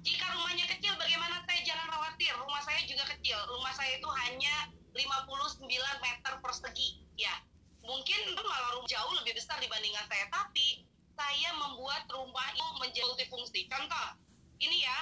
Jika 0.00 0.26
rumahnya 0.32 0.64
kecil 0.70 0.96
bagaimana 0.96 1.44
saya 1.44 1.60
jangan 1.66 1.86
khawatir? 1.92 2.32
Rumah 2.32 2.62
saya 2.62 2.80
juga 2.86 3.04
kecil 3.10 3.36
rumah 3.50 3.74
saya 3.74 4.00
itu 4.00 4.08
hanya 4.26 4.70
59 4.94 5.66
meter 6.04 6.32
persegi. 6.42 7.02
Ya 7.16 7.34
mungkin 7.84 8.18
itu 8.30 8.42
malah 8.44 8.70
rumah 8.76 8.88
jauh 8.90 9.12
lebih 9.22 9.34
besar 9.36 9.58
dibandingkan 9.58 10.06
saya. 10.06 10.26
Tapi 10.30 10.84
saya 11.14 11.50
membuat 11.56 12.08
rumah 12.08 12.48
itu 12.54 12.66
menjadi 12.80 13.06
multifungsi. 13.08 13.66
Contoh 13.68 14.06
ini 14.60 14.84
ya 14.84 15.00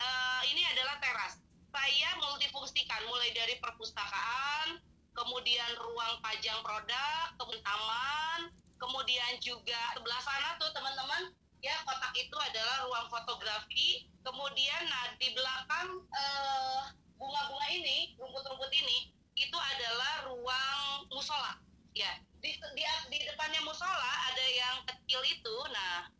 uh, 0.00 0.42
ini 0.48 0.62
adalah 0.72 0.96
teras. 1.00 1.40
Saya 1.70 2.10
multifungsikan 2.18 3.06
mulai 3.06 3.30
dari 3.30 3.54
perpustakaan 3.62 4.82
kemudian 5.14 5.70
ruang 5.78 6.22
pajang 6.22 6.58
produk 6.62 7.34
kemudian 7.36 7.62
taman 7.66 8.40
kemudian 8.80 9.32
juga 9.42 9.76
sebelah 9.92 10.22
sana 10.22 10.56
tuh 10.56 10.70
teman-teman 10.72 11.34
ya 11.60 11.76
kotak 11.84 12.14
itu 12.16 12.36
adalah 12.40 12.88
ruang 12.88 13.06
fotografi. 13.12 14.08
Kemudian 14.20 14.82
nah 14.88 15.12
di 15.16 15.28
belakang 15.32 15.88
uh, 16.08 16.82
bunga-bunga 17.20 17.68
ini 17.72 18.16
rumput-rumput 18.16 18.72
ini 18.72 19.12
itu 19.40 19.56
adalah 19.56 20.28
ruang 20.28 21.08
musola. 21.08 21.56
Ya 21.96 22.20
di, 22.44 22.52
di, 22.52 22.84
di 23.10 23.18
depannya 23.24 23.64
musola 23.64 24.12
ada 24.28 24.44
yang 24.52 24.76
kecil 24.84 25.20
itu. 25.24 25.56
Nah 25.72 26.12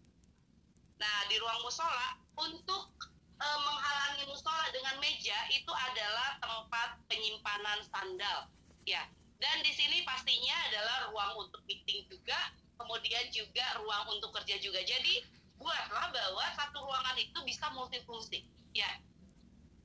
nah 1.01 1.19
di 1.29 1.37
ruang 1.41 1.61
musola 1.65 2.17
untuk 2.37 2.93
e, 3.41 3.47
menghalangi 3.65 4.25
musola 4.29 4.69
dengan 4.73 5.01
meja 5.01 5.37
itu 5.53 5.73
adalah 5.73 6.41
tempat 6.41 6.89
penyimpanan 7.13 7.85
sandal. 7.93 8.49
Ya 8.89 9.05
dan 9.41 9.61
di 9.65 9.73
sini 9.73 10.05
pastinya 10.05 10.57
adalah 10.69 11.13
ruang 11.13 11.49
untuk 11.49 11.65
meeting 11.69 12.05
juga 12.09 12.37
kemudian 12.81 13.29
juga 13.29 13.65
ruang 13.81 14.17
untuk 14.17 14.33
kerja 14.41 14.57
juga. 14.65 14.81
Jadi 14.81 15.21
buatlah 15.61 16.09
bahwa 16.09 16.45
satu 16.57 16.81
ruangan 16.81 17.17
itu 17.21 17.39
bisa 17.45 17.69
multifungsi. 17.77 18.49
Ya 18.73 18.89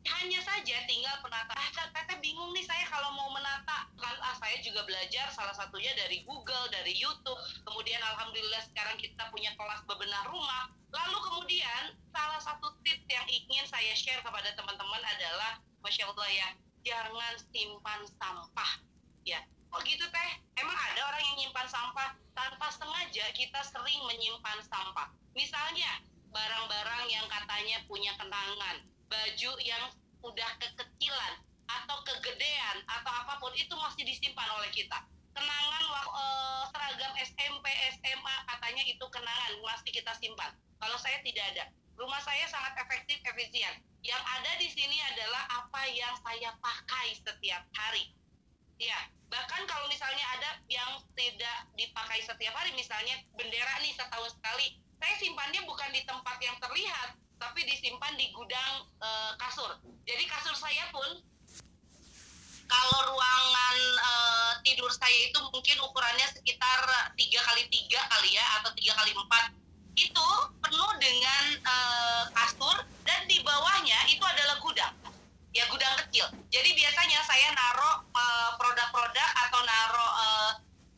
hanya 0.06 0.40
saja 0.46 0.76
tinggal 0.86 1.16
penata 1.26 1.58
ah 1.58 1.70
teteh 1.74 2.18
bingung 2.22 2.54
nih 2.54 2.66
saya 2.66 2.86
kalau 2.86 3.10
mau 3.18 3.30
menata 3.34 3.90
kan 3.98 4.16
ah 4.22 4.36
saya 4.38 4.62
juga 4.62 4.86
belajar 4.86 5.30
salah 5.34 5.54
satunya 5.58 5.92
dari 5.98 6.22
Google 6.24 6.70
dari 6.70 6.94
YouTube. 6.94 7.38
Kemudian 7.66 7.98
alhamdulillah 8.02 8.62
sekarang 8.70 8.98
kita 9.02 9.26
punya 9.34 9.52
kelas 9.58 9.82
bebenah 9.90 10.24
rumah. 10.30 10.70
Lalu 10.94 11.18
kemudian 11.26 11.84
salah 12.14 12.40
satu 12.40 12.72
tips 12.86 13.06
yang 13.10 13.26
ingin 13.28 13.66
saya 13.68 13.94
share 13.98 14.22
kepada 14.22 14.54
teman-teman 14.54 15.02
adalah 15.18 15.60
masya 15.82 16.06
Allah 16.10 16.30
ya 16.30 16.50
jangan 16.86 17.34
simpan 17.52 18.02
sampah. 18.22 18.72
Ya 19.26 19.42
oh 19.74 19.82
gitu 19.84 20.06
teh? 20.08 20.30
Emang 20.56 20.78
ada 20.78 21.02
orang 21.12 21.22
yang 21.34 21.36
nyimpan 21.46 21.68
sampah 21.68 22.16
tanpa 22.32 22.68
sengaja 22.72 23.26
kita 23.36 23.60
sering 23.66 24.02
menyimpan 24.08 24.62
sampah? 24.70 25.12
Misalnya 25.36 26.00
barang-barang 26.32 27.04
yang 27.12 27.26
katanya 27.28 27.84
punya 27.88 28.12
kenangan 28.20 28.84
baju 29.10 29.52
yang 29.62 29.84
udah 30.26 30.50
kekecilan 30.62 31.34
atau 31.66 31.98
kegedean 32.06 32.78
atau 32.86 33.12
apa 33.12 33.38
pun 33.42 33.54
itu 33.58 33.74
masih 33.74 34.04
disimpan 34.06 34.50
oleh 34.58 34.70
kita. 34.74 35.02
Kenangan 35.36 35.84
uh, 35.92 36.64
seragam 36.72 37.12
SMP 37.20 37.66
SMA 38.00 38.36
katanya 38.48 38.84
itu 38.88 39.06
kenangan 39.12 39.52
masih 39.62 39.92
kita 39.92 40.14
simpan. 40.18 40.54
Kalau 40.80 40.98
saya 41.02 41.20
tidak 41.22 41.46
ada. 41.56 41.66
Rumah 41.96 42.20
saya 42.24 42.44
sangat 42.52 42.76
efektif 42.84 43.24
efisien. 43.24 43.72
Yang 44.04 44.22
ada 44.22 44.52
di 44.60 44.68
sini 44.68 44.98
adalah 45.16 45.48
apa 45.64 45.82
yang 45.92 46.14
saya 46.22 46.54
pakai 46.60 47.16
setiap 47.20 47.64
hari. 47.74 48.12
Ya 48.80 49.00
bahkan 49.36 49.66
kalau 49.66 49.90
misalnya 49.90 50.26
ada 50.38 50.50
yang 50.70 51.02
tidak 51.18 51.58
dipakai 51.74 52.22
setiap 52.22 52.54
hari 52.54 52.72
misalnya 52.78 53.18
bendera 53.34 53.82
nih 53.82 53.92
setahun 53.92 54.38
sekali 54.38 54.78
saya 55.02 55.16
simpannya 55.18 55.62
bukan 55.66 55.90
di 55.92 56.02
tempat 56.06 56.38
yang 56.40 56.56
terlihat 56.62 57.20
tapi 57.40 57.68
disimpan 57.68 58.14
di 58.16 58.32
gudang 58.32 58.88
e, 59.00 59.10
kasur. 59.40 59.72
Jadi 60.08 60.24
kasur 60.28 60.56
saya 60.56 60.88
pun 60.92 61.20
kalau 62.66 63.00
ruangan 63.14 63.78
e, 63.96 64.12
tidur 64.66 64.92
saya 64.92 65.30
itu 65.30 65.40
mungkin 65.52 65.78
ukurannya 65.84 66.28
sekitar 66.32 66.82
tiga 67.20 67.40
kali 67.44 67.64
tiga 67.70 68.02
kali 68.12 68.36
ya 68.36 68.46
atau 68.62 68.72
tiga 68.76 68.94
kali 68.96 69.12
empat. 69.12 69.46
Itu 69.96 70.28
penuh 70.64 70.92
dengan 71.00 71.44
e, 71.60 71.76
kasur 72.32 72.78
dan 73.04 73.22
di 73.28 73.40
bawahnya 73.44 74.00
itu 74.12 74.24
adalah 74.24 74.60
gudang. 74.64 74.94
Ya 75.56 75.64
gudang 75.72 75.96
kecil. 76.04 76.28
Jadi 76.52 76.76
biasanya 76.76 77.24
saya 77.24 77.48
naruh 77.56 78.04
produk-produk 78.60 79.30
atau 79.48 79.60
naruh 79.64 80.12
e, 80.12 80.28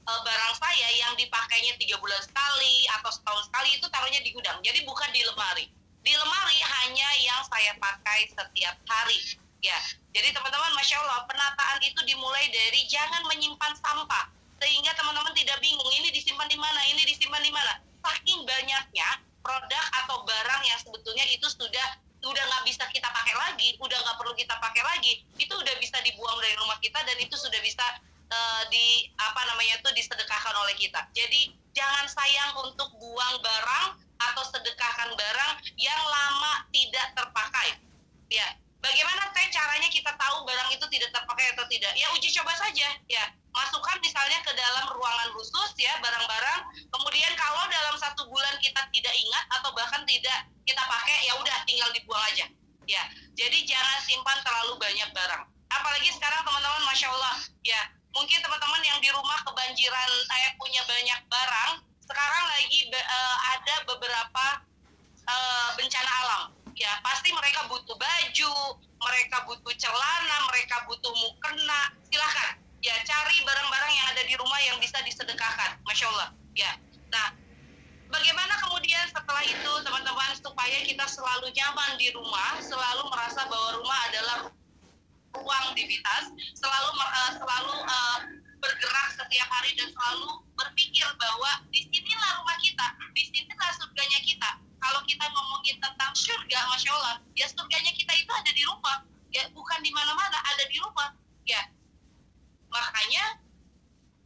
e, 0.06 0.12
barang 0.26 0.54
saya 0.58 0.88
yang 0.98 1.14
dipakainya 1.18 1.78
tiga 1.78 1.98
bulan 2.02 2.22
sekali 2.26 2.90
atau 2.98 3.10
setahun 3.14 3.46
sekali 3.50 3.70
itu 3.78 3.86
taruhnya 3.90 4.22
di 4.22 4.34
gudang. 4.34 4.58
Jadi 4.66 4.82
bukan 4.86 5.10
di 5.14 5.22
lemari 5.26 5.68
di 6.08 6.16
lemari 6.16 6.60
hanya 6.64 7.10
yang 7.20 7.44
saya 7.52 7.76
pakai 7.76 8.32
setiap 8.32 8.80
hari. 8.88 9.36
Ya 9.60 9.76
jadi 10.16 10.32
teman-teman 10.32 10.72
masya 10.80 10.96
Allah 11.04 11.28
penataan 11.28 11.84
itu 11.84 12.00
dimulai 12.08 12.48
dari 12.48 12.88
jangan 12.88 13.28
menyimpan 13.28 13.76
sampah 13.76 14.32
sehingga 14.58 14.96
teman-teman 14.96 15.36
tidak 15.36 15.60
bingung 15.60 15.92
ini 15.94 16.10
disimpan 16.16 16.48
di 16.48 16.56
mana 16.56 16.80
ini 16.88 17.04
disimpan 17.04 17.44
di 17.44 17.52
mana. 17.52 17.84
Saking 18.00 18.48
banyaknya 18.48 19.20
produk 19.44 19.86
atau 20.04 20.24
barang 20.24 20.64
yang 20.64 20.80
sebetulnya 20.80 21.28
itu 21.28 21.44
sudah 21.52 22.00
udah 22.24 22.44
nggak 22.50 22.64
bisa 22.66 22.82
kita 22.90 23.08
pakai 23.14 23.36
lagi 23.38 23.78
udah 23.78 23.94
nggak 23.94 24.18
perlu 24.18 24.34
kita 24.34 24.58
pakai 24.58 24.82
lagi 24.82 25.22
itu 25.38 25.54
udah 25.54 25.76
bisa 25.78 26.02
dibuang 26.02 26.36
dari 26.42 26.58
rumah 26.58 26.76
kita 26.82 26.98
dan 27.06 27.14
itu 27.22 27.38
sudah 27.38 27.62
bisa 27.62 27.86
uh, 28.34 28.64
di 28.74 29.06
apa 29.22 29.42
namanya 29.54 29.78
itu 29.78 29.90
disedekahkan 29.92 30.56
oleh 30.56 30.74
kita. 30.80 31.04
Jadi 31.14 31.54
jangan 31.78 32.10
sayang 32.10 32.58
untuk 32.66 32.90
buang 32.98 33.38
barang 33.38 34.07
atau 34.18 34.44
sedekahkan 34.50 35.10
barang 35.14 35.52
yang 35.78 36.02
lama 36.02 36.66
tidak 36.74 37.08
terpakai. 37.14 37.78
Ya, 38.28 38.58
bagaimana 38.84 39.32
teh 39.32 39.48
caranya 39.54 39.88
kita 39.88 40.12
tahu 40.18 40.44
barang 40.44 40.70
itu 40.74 40.86
tidak 40.92 41.10
terpakai 41.14 41.56
atau 41.56 41.66
tidak? 41.72 41.94
Ya 41.96 42.08
uji 42.14 42.30
coba 42.34 42.54
saja, 42.58 42.88
ya. 43.08 43.26
Masukkan 43.56 43.98
misalnya 44.06 44.38
ke 44.46 44.54
dalam 44.54 44.86
ruangan 44.94 45.34
khusus 45.34 45.74
ya 45.82 45.98
barang-barang. 45.98 46.62
Kemudian 46.94 47.32
kalau 47.34 47.66
dalam 47.66 47.96
satu 47.98 48.30
bulan 48.30 48.54
kita 48.62 48.86
tidak 48.94 49.16
ingat 49.18 49.46
atau 49.58 49.74
bahkan 49.74 50.06
tidak 50.06 50.46
kita 50.68 50.84
pakai, 50.86 51.26
ya 51.26 51.34
udah 51.42 51.58
tinggal 51.66 51.90
dibuang 51.96 52.22
aja. 52.30 52.46
Ya, 52.88 53.04
jadi 53.36 53.58
jangan 53.68 53.98
simpan 54.06 54.40
terlalu 54.46 54.80
banyak 54.80 55.10
barang. 55.12 55.44
Apalagi 55.68 56.10
sekarang 56.16 56.42
teman-teman, 56.48 56.84
masya 56.88 57.12
Allah, 57.12 57.36
ya 57.66 57.82
mungkin 58.16 58.40
teman-teman 58.40 58.82
yang 58.82 59.00
di 59.04 59.10
rumah 59.12 59.40
kebanjiran, 59.44 60.10
saya 60.30 60.50
punya 60.56 60.82
banyak 60.88 61.20
barang. 61.28 61.72
Sekarang 62.08 62.44
lagi 62.48 62.80
uh, 62.88 63.38
ada 63.52 63.76
beberapa 63.84 64.46
uh, 65.28 65.70
bencana 65.76 66.12
alam. 66.24 66.44
Ya, 66.78 66.94
pasti 67.02 67.34
mereka 67.34 67.66
butuh 67.68 67.98
baju, 67.98 68.54
mereka 68.80 69.38
butuh 69.50 69.74
celana, 69.76 70.38
mereka 70.54 70.86
butuh 70.88 71.10
mukena. 71.20 71.92
Silahkan, 72.08 72.62
ya 72.80 72.96
cari 73.04 73.44
barang-barang 73.44 73.92
yang 73.92 74.08
ada 74.14 74.24
di 74.24 74.34
rumah 74.40 74.60
yang 74.64 74.78
bisa 74.80 75.02
disedekahkan. 75.04 75.82
Masya 75.84 76.06
Allah. 76.16 76.30
Ya, 76.54 76.74
nah 77.12 77.34
bagaimana 78.08 78.56
kemudian 78.62 79.04
setelah 79.10 79.44
itu 79.44 79.72
teman-teman 79.84 80.32
supaya 80.38 80.78
kita 80.86 81.06
selalu 81.10 81.52
nyaman 81.52 81.98
di 82.00 82.14
rumah, 82.14 82.62
selalu 82.64 83.10
merasa 83.12 83.46
bahwa 83.50 83.70
rumah 83.82 84.00
adalah 84.08 84.38
ruang 85.34 85.64
aktivitas, 85.74 86.24
selalu 86.56 86.90
uh, 86.98 87.32
selalu 87.36 87.76
uh, 87.84 88.18
bergerak 88.68 89.08
setiap 89.16 89.48
hari 89.48 89.72
dan 89.80 89.88
selalu 89.96 90.44
berpikir 90.60 91.08
bahwa 91.16 91.52
di 91.72 91.88
sinilah 91.88 92.32
rumah 92.44 92.58
kita, 92.60 92.88
di 93.16 93.24
sinilah 93.32 93.72
surganya 93.80 94.20
kita. 94.28 94.50
Kalau 94.78 95.02
kita 95.08 95.26
ngomongin 95.32 95.80
tentang 95.80 96.12
surga, 96.12 96.60
masya 96.68 96.92
Allah, 96.92 97.16
ya 97.34 97.48
surganya 97.48 97.96
kita 97.96 98.12
itu 98.20 98.32
ada 98.36 98.52
di 98.52 98.64
rumah, 98.68 99.08
ya 99.32 99.48
bukan 99.56 99.80
di 99.80 99.92
mana-mana, 99.96 100.36
ada 100.36 100.64
di 100.68 100.78
rumah, 100.84 101.16
ya. 101.48 101.64
Makanya 102.68 103.40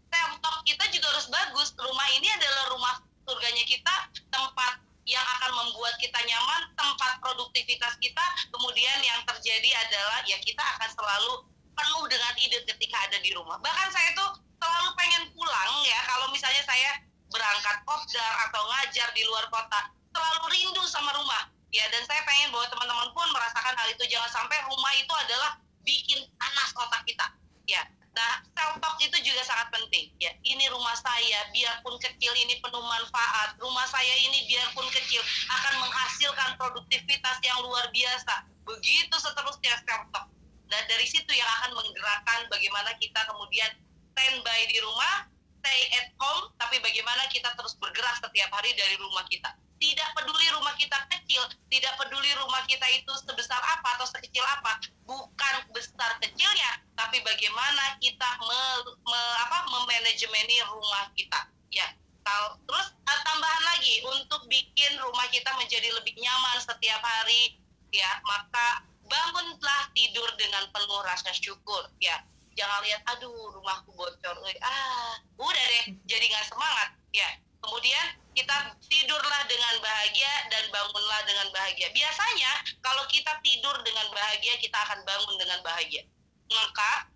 self 0.09 0.41
kita 0.65 0.89
juga 0.89 1.07
harus 1.13 1.29
bagus. 1.29 1.69
Rumah 1.77 2.07
ini 2.17 2.27
adalah 2.33 2.63
rumah 2.73 2.95
surganya 3.23 3.63
kita 3.69 3.95
tempat 4.33 4.81
yang 5.05 5.23
akan 5.23 5.51
membuat 5.65 5.97
kita 5.97 6.19
nyaman, 6.25 6.61
tempat 6.77 7.17
produktivitas 7.21 7.97
kita, 8.01 8.25
kemudian 8.53 8.97
yang 9.01 9.21
terjadi 9.25 9.69
adalah 9.87 10.19
ya 10.25 10.37
kita 10.41 10.61
akan 10.61 10.89
selalu 10.93 11.50
penuh 11.75 12.03
dengan 12.07 12.33
ide 12.37 12.59
ketika 12.67 12.97
ada 13.07 13.17
di 13.19 13.31
rumah. 13.35 13.57
Bahkan 13.59 13.89
saya 13.91 14.09
tuh 14.15 14.29
selalu 14.61 14.89
pengen 14.97 15.23
pulang 15.33 15.71
ya 15.83 15.99
kalau 16.05 16.27
misalnya 16.29 16.63
saya 16.67 17.01
berangkat 17.31 17.77
kopdar 17.87 18.33
atau 18.49 18.61
ngajar 18.67 19.07
di 19.15 19.23
luar 19.25 19.47
kota, 19.47 19.89
selalu 20.11 20.41
rindu 20.51 20.83
sama 20.87 21.11
rumah. 21.15 21.47
Ya 21.71 21.87
dan 21.87 22.03
saya 22.03 22.19
pengen 22.27 22.51
bahwa 22.51 22.67
teman-teman 22.67 23.09
pun 23.15 23.27
merasakan 23.31 23.73
hal 23.79 23.87
itu 23.87 24.03
jangan 24.11 24.27
sampai 24.27 24.59
rumah 24.67 24.91
itu 24.99 25.13
adalah 25.15 25.55
bikin 25.87 26.27
panas 26.35 26.69
otak 26.75 27.01
kita. 27.07 27.31
Ya, 27.63 27.87
Nah, 28.11 28.43
self 28.51 28.75
talk 28.83 28.99
itu 28.99 29.15
juga 29.23 29.39
sangat 29.47 29.71
penting. 29.71 30.11
Ya, 30.19 30.35
ini 30.43 30.67
rumah 30.67 30.95
saya, 30.99 31.47
biarpun 31.55 31.95
kecil 31.95 32.35
ini 32.35 32.59
penuh 32.59 32.83
manfaat. 32.83 33.55
Rumah 33.55 33.87
saya 33.87 34.15
ini 34.27 34.51
biarpun 34.51 34.83
kecil 34.91 35.23
akan 35.47 35.73
menghasilkan 35.79 36.59
produktivitas 36.59 37.39
yang 37.39 37.63
luar 37.63 37.87
biasa. 37.95 38.43
Begitu 38.67 39.15
seterusnya 39.15 39.79
self 39.87 40.03
talk. 40.11 40.27
Dan 40.71 40.81
dari 40.87 41.03
situ 41.03 41.29
yang 41.35 41.49
akan 41.61 41.75
menggerakkan 41.75 42.47
bagaimana 42.47 42.95
kita 42.97 43.19
kemudian 43.27 43.69
standby 44.15 44.59
di 44.71 44.79
rumah, 44.79 45.27
stay 45.59 45.81
at 45.99 46.15
home, 46.17 46.49
tapi 46.55 46.79
bagaimana 46.79 47.27
kita 47.27 47.51
terus 47.59 47.75
bergerak 47.77 48.15
setiap 48.23 48.49
hari 48.55 48.71
dari 48.79 48.95
rumah 48.95 49.27
kita 49.27 49.51
tidak 49.81 50.09
peduli 50.13 50.45
rumah 50.53 50.77
kita 50.77 50.93
kecil, 51.09 51.41
tidak 51.73 51.93
peduli 51.97 52.29
rumah 52.37 52.61
kita 52.69 52.85
itu 52.93 53.09
sebesar 53.25 53.57
apa 53.57 53.97
atau 53.97 54.05
sekecil 54.05 54.45
apa, 54.45 54.77
bukan 55.09 55.55
besar 55.73 56.21
kecilnya, 56.21 56.85
tapi 56.93 57.17
bagaimana 57.25 57.97
kita 57.97 58.29
me, 58.45 58.61
me, 59.01 59.21
apa, 59.41 59.65
memanajemeni 59.73 60.61
rumah 60.69 61.09
kita. 61.17 61.49
Ya, 61.73 61.89
terus 62.69 62.87
eh, 62.93 63.21
tambahan 63.25 63.63
lagi 63.73 64.05
untuk 64.05 64.45
bikin 64.45 65.01
rumah 65.01 65.25
kita 65.33 65.49
menjadi 65.57 65.89
lebih 65.97 66.13
nyaman 66.21 66.61
setiap 66.61 67.01
hari, 67.01 67.57
ya 67.89 68.21
maka 68.29 68.85
bangunlah 69.11 69.91
tidur 69.91 70.31
dengan 70.39 70.63
penuh 70.71 71.01
rasa 71.03 71.35
syukur, 71.35 71.91
ya 71.99 72.15
jangan 72.55 72.79
lihat 72.87 73.03
aduh 73.11 73.51
rumahku 73.59 73.91
bocor, 73.91 74.35
ah 74.63 75.19
udah 75.35 75.65
deh 75.75 75.85
jadi 76.07 76.25
nggak 76.31 76.47
semangat, 76.47 76.95
ya 77.11 77.27
kemudian 77.59 78.05
kita 78.31 78.73
tidurlah 78.87 79.43
dengan 79.45 79.75
bahagia 79.83 80.33
dan 80.47 80.63
bangunlah 80.71 81.21
dengan 81.27 81.47
bahagia. 81.51 81.91
Biasanya 81.91 82.51
kalau 82.79 83.03
kita 83.11 83.35
tidur 83.43 83.75
dengan 83.83 84.07
bahagia, 84.15 84.55
kita 84.63 84.77
akan 84.87 85.03
bangun 85.03 85.35
dengan 85.35 85.59
bahagia. 85.59 86.07
Maka 86.51 87.11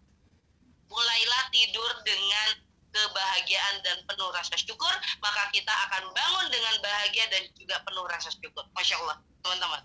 mulailah 0.92 1.44
tidur 1.56 1.92
dengan 2.04 2.60
kebahagiaan 2.92 3.84
dan 3.84 3.98
penuh 4.08 4.30
rasa 4.32 4.56
syukur, 4.60 4.92
maka 5.20 5.52
kita 5.52 5.72
akan 5.72 6.12
bangun 6.16 6.48
dengan 6.52 6.76
bahagia 6.80 7.28
dan 7.32 7.44
juga 7.56 7.80
penuh 7.84 8.06
rasa 8.08 8.32
syukur. 8.32 8.64
Masya 8.76 8.96
Allah, 9.04 9.18
teman-teman. 9.44 9.82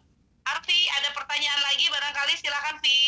Arfi, 0.47 0.81
ada 1.01 1.11
pertanyaan 1.13 1.61
lagi? 1.67 1.87
Barangkali 1.93 2.35
silakan 2.41 2.77
Vi. 2.81 2.99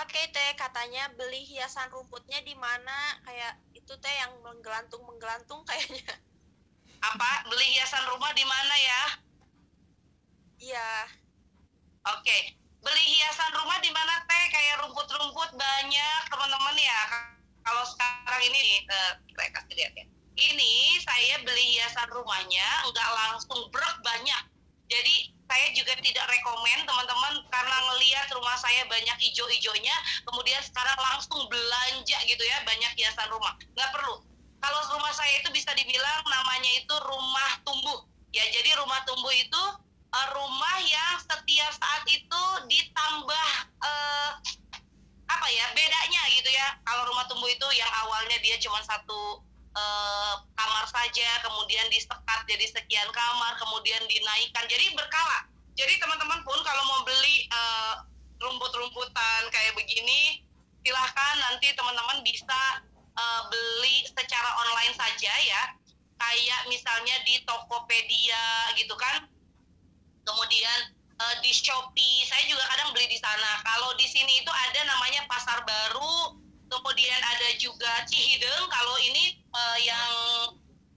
Oke 0.00 0.22
teh, 0.32 0.50
katanya 0.56 1.12
beli 1.18 1.44
hiasan 1.44 1.90
rumputnya 1.92 2.40
di 2.46 2.56
mana? 2.56 3.20
Kayak 3.26 3.60
itu 3.76 3.92
teh 4.00 4.14
yang 4.16 4.32
menggelantung 4.40 5.02
menggelantung 5.04 5.60
kayaknya. 5.68 6.14
Apa? 7.04 7.46
Beli 7.50 7.66
hiasan 7.76 8.06
rumah 8.08 8.32
di 8.32 8.44
mana 8.46 8.74
ya? 8.76 9.02
Iya. 10.60 10.90
Oke. 12.16 12.56
Beli 12.80 13.04
hiasan 13.18 13.52
rumah 13.54 13.78
di 13.84 13.92
mana 13.92 14.24
teh? 14.24 14.44
Kayak 14.48 14.86
rumput-rumput 14.86 15.50
banyak 15.58 16.22
teman-teman 16.32 16.76
ya? 16.80 17.00
Kalau 17.60 17.84
sekarang 17.84 18.42
ini 18.46 18.88
uh, 18.88 19.12
saya 19.36 19.50
kasih 19.52 19.74
lihat 19.76 19.94
ya 19.94 20.06
ini 20.38 20.98
saya 21.02 21.42
beli 21.42 21.78
hiasan 21.78 22.08
rumahnya 22.10 22.66
nggak 22.90 23.10
langsung 23.14 23.66
brok 23.72 23.96
banyak 24.04 24.42
jadi 24.90 25.14
saya 25.46 25.66
juga 25.74 25.94
tidak 25.98 26.26
rekomen 26.30 26.82
teman-teman 26.82 27.34
karena 27.46 27.76
ngelihat 27.90 28.26
rumah 28.34 28.54
saya 28.58 28.86
banyak 28.90 29.18
ijo-ijonya, 29.18 29.96
kemudian 30.26 30.62
sekarang 30.62 30.98
langsung 30.98 31.42
belanja 31.46 32.18
gitu 32.26 32.42
ya 32.42 32.62
banyak 32.66 32.90
hiasan 32.98 33.30
rumah. 33.30 33.54
Nggak 33.74 33.90
perlu. 33.94 34.22
Kalau 34.62 34.80
rumah 34.94 35.14
saya 35.14 35.42
itu 35.42 35.50
bisa 35.54 35.74
dibilang 35.74 36.22
namanya 36.26 36.70
itu 36.74 36.94
rumah 37.06 37.50
tumbuh. 37.66 38.02
Ya 38.30 38.46
jadi 38.50 38.78
rumah 38.78 39.02
tumbuh 39.06 39.34
itu 39.34 39.62
uh, 40.14 40.28
rumah 40.38 40.76
yang 40.86 41.18
setiap 41.18 41.72
saat 41.74 42.02
itu 42.06 42.42
ditambah 42.70 43.50
uh, 43.82 44.30
apa 45.26 45.46
ya 45.50 45.66
bedanya 45.74 46.22
gitu 46.34 46.50
ya. 46.50 46.78
Kalau 46.86 47.10
rumah 47.10 47.26
tumbuh 47.26 47.50
itu 47.50 47.66
yang 47.74 47.90
awalnya 48.06 48.38
dia 48.38 48.54
cuma 48.62 48.78
satu 48.86 49.42
uh, 49.74 50.34
kamar 50.54 50.84
saja, 50.90 51.28
kemudian 51.42 51.86
disekat 51.88 52.40
jadi 52.46 52.66
sekian 52.70 53.08
kamar, 53.10 53.56
kemudian 53.58 54.02
dinaikkan. 54.06 54.66
Jadi 54.66 54.92
berkala. 54.94 55.46
Jadi 55.78 55.96
teman-teman 55.96 56.44
pun 56.44 56.58
kalau 56.66 56.82
mau 56.86 57.00
beli 57.06 57.48
uh, 57.48 58.04
rumput-rumputan 58.42 59.48
kayak 59.48 59.72
begini, 59.78 60.44
silahkan 60.84 61.34
nanti 61.40 61.72
teman-teman 61.72 62.20
bisa 62.26 62.84
uh, 63.16 63.42
beli 63.48 64.04
secara 64.10 64.50
online 64.66 64.94
saja 64.98 65.32
ya. 65.40 65.62
Kayak 66.20 66.68
misalnya 66.68 67.16
di 67.24 67.40
Tokopedia 67.48 68.76
gitu 68.76 68.92
kan. 68.98 69.24
Kemudian 70.20 70.92
di 71.40 71.52
Shopee, 71.52 72.24
saya 72.28 72.44
juga 72.48 72.64
kadang 72.64 72.92
beli 72.96 73.08
di 73.08 73.20
sana. 73.20 73.60
Kalau 73.64 73.92
di 73.96 74.08
sini 74.08 74.40
itu 74.40 74.52
ada 74.52 74.80
namanya 74.88 75.24
Pasar 75.28 75.64
Baru, 75.64 76.19
kemudian 77.00 77.24
ada 77.24 77.48
juga 77.56 77.92
Cihideng. 78.04 78.68
Kalau 78.68 78.96
ini 79.00 79.40
uh, 79.56 79.78
yang 79.80 80.12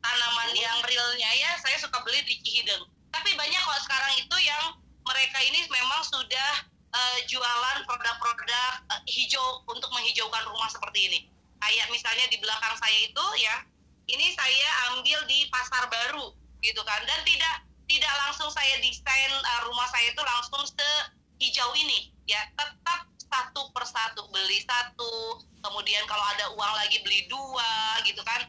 tanaman 0.03 0.51
yang 0.51 0.75
realnya 0.83 1.31
ya 1.39 1.55
saya 1.63 1.79
suka 1.79 1.95
beli 2.03 2.19
di 2.27 2.43
Cihideng. 2.43 2.83
Tapi 3.07 3.31
banyak 3.39 3.61
kok 3.63 3.81
sekarang 3.87 4.11
itu 4.19 4.35
yang 4.43 4.75
mereka 5.07 5.39
ini 5.47 5.63
memang 5.71 6.03
sudah 6.03 6.67
uh, 6.91 7.17
jualan 7.31 7.87
produk-produk 7.87 8.83
uh, 8.91 8.99
hijau 9.07 9.63
untuk 9.71 9.87
menghijaukan 9.95 10.43
rumah 10.43 10.67
seperti 10.67 11.07
ini. 11.07 11.19
Kayak 11.63 11.87
misalnya 11.87 12.27
di 12.27 12.35
belakang 12.43 12.75
saya 12.75 12.99
itu 13.07 13.25
ya 13.39 13.63
ini 14.11 14.35
saya 14.35 14.69
ambil 14.91 15.23
di 15.31 15.47
pasar 15.55 15.87
baru 15.87 16.35
gitu 16.59 16.83
kan. 16.83 16.99
Dan 17.07 17.23
tidak 17.23 17.63
tidak 17.87 18.13
langsung 18.27 18.51
saya 18.51 18.75
desain 18.83 19.31
uh, 19.39 19.61
rumah 19.71 19.87
saya 19.87 20.11
itu 20.11 20.19
langsung 20.19 20.67
sehijau 20.67 21.71
ini. 21.79 22.11
Ya 22.27 22.43
tetap 22.59 23.07
satu 23.33 23.73
persatu 23.73 24.29
beli 24.29 24.61
satu 24.61 25.41
kemudian 25.65 26.05
kalau 26.05 26.21
ada 26.37 26.53
uang 26.53 26.73
lagi 26.77 27.01
beli 27.01 27.25
dua 27.25 27.97
gitu 28.05 28.21
kan. 28.21 28.45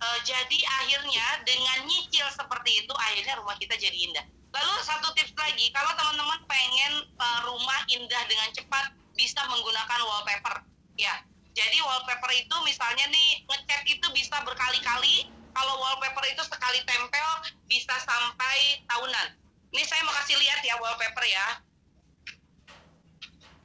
E, 0.00 0.06
jadi 0.28 0.58
akhirnya 0.84 1.26
dengan 1.48 1.88
nyicil 1.88 2.28
seperti 2.36 2.84
itu 2.84 2.92
akhirnya 2.92 3.40
rumah 3.40 3.56
kita 3.56 3.80
jadi 3.80 3.96
indah. 3.96 4.24
Lalu 4.52 4.74
satu 4.84 5.08
tips 5.16 5.32
lagi 5.40 5.72
kalau 5.72 5.88
teman-teman 5.96 6.40
pengen 6.44 6.92
e, 7.08 7.26
rumah 7.48 7.80
indah 7.88 8.22
dengan 8.28 8.52
cepat 8.52 8.92
bisa 9.16 9.40
menggunakan 9.48 10.00
wallpaper. 10.04 10.60
Ya 11.00 11.16
jadi 11.56 11.80
wallpaper 11.80 12.30
itu 12.36 12.56
misalnya 12.68 13.08
nih 13.08 13.48
ngecat 13.48 13.82
itu 13.88 14.06
bisa 14.12 14.36
berkali-kali 14.44 15.32
kalau 15.56 15.74
wallpaper 15.80 16.24
itu 16.28 16.42
sekali 16.44 16.84
tempel 16.84 17.30
bisa 17.66 17.94
sampai 18.04 18.84
tahunan. 18.86 19.34
Ini 19.70 19.82
saya 19.86 20.02
mau 20.02 20.14
kasih 20.22 20.36
lihat 20.38 20.60
ya 20.66 20.76
wallpaper 20.78 21.24
ya 21.24 21.46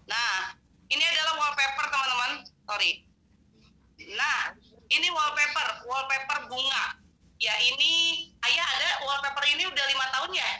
Nah, 0.05 0.53
ini 0.89 1.03
adalah 1.03 1.33
wallpaper 1.37 1.85
teman-teman. 1.89 2.31
Sorry. 2.65 2.91
Nah, 4.13 4.53
ini 4.89 5.07
wallpaper, 5.09 5.67
wallpaper 5.89 6.49
bunga. 6.49 7.01
Ya 7.41 7.53
ini, 7.61 8.29
ayah 8.47 8.67
ada 8.79 8.89
wallpaper 9.03 9.43
ini 9.51 9.67
udah 9.67 9.85
lima 9.91 10.05
tahun 10.13 10.31
ya? 10.31 10.51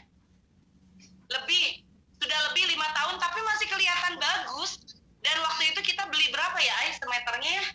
lebih 1.32 1.86
sudah 2.22 2.40
lebih 2.52 2.64
lima 2.70 2.88
tahun 2.94 3.18
tapi 3.18 3.40
masih 3.42 3.68
kelihatan 3.70 4.14
bagus 4.22 4.78
dan 5.26 5.36
waktu 5.42 5.74
itu 5.74 5.82
kita 5.82 6.06
beli 6.10 6.30
berapa 6.30 6.58
ya 6.62 6.74
Ais 6.86 6.98
semeternya 7.02 7.52
ya 7.62 7.66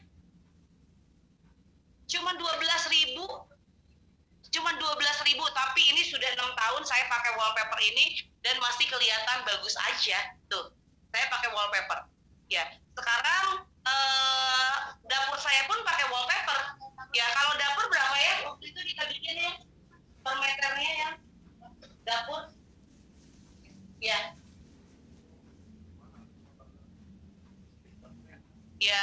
cuma 2.10 2.34
12 2.34 2.94
ribu 2.94 3.26
cuma 4.50 4.70
12 4.74 5.28
ribu 5.30 5.44
tapi 5.54 5.82
ini 5.94 6.02
sudah 6.10 6.26
enam 6.34 6.50
tahun 6.58 6.82
saya 6.82 7.06
pakai 7.06 7.32
wallpaper 7.38 7.80
ini 7.82 8.18
dan 8.42 8.58
masih 8.58 8.86
kelihatan 8.90 9.38
bagus 9.46 9.74
aja 9.78 10.18
tuh 10.50 10.74
pakai 11.50 11.58
wallpaper. 11.58 12.00
Ya 12.46 12.64
sekarang 12.94 13.46
eh, 13.66 14.74
dapur 15.10 15.38
saya 15.42 15.66
pun 15.66 15.82
pakai 15.82 16.06
wallpaper. 16.06 16.60
Ya 17.10 17.26
kalau 17.34 17.52
dapur 17.58 17.84
berapa 17.90 18.16
ya? 18.22 18.34
Waktu 18.46 18.64
itu 18.70 18.80
kita 18.94 19.02
bikin 19.10 19.34
ya 19.34 19.52
per 20.22 20.34
meternya 20.38 20.90
ya 20.94 21.10
dapur. 22.06 22.42
Ya. 23.98 24.18
Ya. 28.80 29.02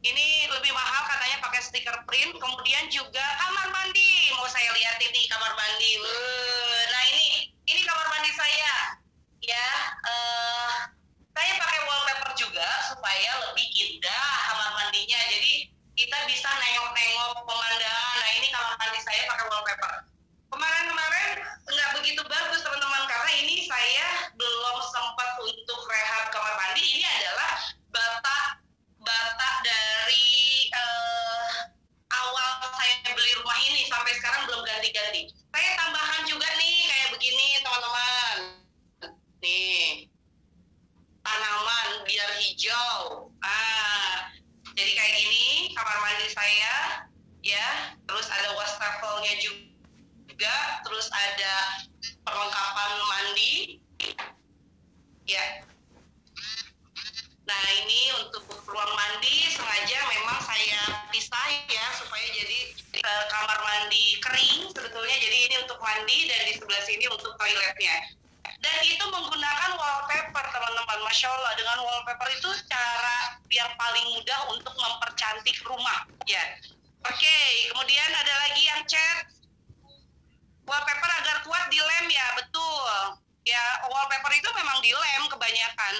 Ini 0.00 0.28
lebih 0.48 0.72
mahal 0.72 1.02
katanya 1.12 1.44
pakai 1.44 1.60
stiker 1.60 1.96
print 2.08 2.36
kemudian 2.36 2.92
juga 2.92 3.24
kamar 3.40 3.72
mandi. 3.72 4.32
Mau 4.36 4.48
saya 4.52 4.68
lihat 4.76 5.00
ini 5.00 5.28
kamar 5.32 5.52
mandi. 5.56 5.92
Nah 6.92 7.02
ini 7.08 7.26
ini 7.68 7.80
kamar 7.88 8.06
mandi 8.08 8.30
saya 8.36 8.99
ya 9.50 9.70
eh 10.06 10.74
saya 11.34 11.52
pakai 11.58 11.80
wallpaper 11.88 12.30
juga 12.38 12.68
supaya 12.86 13.30
lebih 13.50 13.66
indah 13.74 14.30
kamar 14.50 14.70
mandinya. 14.78 15.20
Jadi 15.30 15.72
kita 15.98 16.18
bisa 16.30 16.48
nengok-nengok 16.48 17.42
pemandangan. 17.44 18.16
Nah 18.18 18.30
ini 18.38 18.46
kamar 18.54 18.74
mandi 18.78 19.00
saya 19.02 19.22
pakai 19.26 19.44
wallpaper. 19.50 19.92
Kemarin-kemarin 20.50 21.28
nggak 21.70 21.90
begitu 21.98 22.22
mandi 65.90 66.30
dan 66.30 66.40
di 66.46 66.54
sebelah 66.54 66.82
sini 66.86 67.04
untuk 67.10 67.34
toiletnya. 67.34 67.96
Dan 68.60 68.76
itu 68.84 69.04
menggunakan 69.08 69.70
wallpaper 69.74 70.44
teman-teman. 70.54 70.98
Masya 71.02 71.28
Allah 71.32 71.52
dengan 71.58 71.78
wallpaper 71.82 72.28
itu 72.30 72.50
cara 72.70 73.40
yang 73.50 73.70
paling 73.74 74.06
mudah 74.14 74.40
untuk 74.54 74.74
mempercantik 74.78 75.58
rumah. 75.66 76.06
Ya. 76.30 76.40
Oke 77.00 77.36
kemudian 77.72 78.10
ada 78.12 78.34
lagi 78.44 78.62
yang 78.68 78.84
cat 78.84 79.24
wallpaper 80.68 81.10
agar 81.24 81.36
kuat 81.42 81.64
dilem 81.72 82.06
ya 82.12 82.26
betul. 82.38 83.16
Ya 83.48 83.64
wallpaper 83.88 84.32
itu 84.36 84.48
memang 84.54 84.78
dilem 84.84 85.22
kebanyakan. 85.26 85.94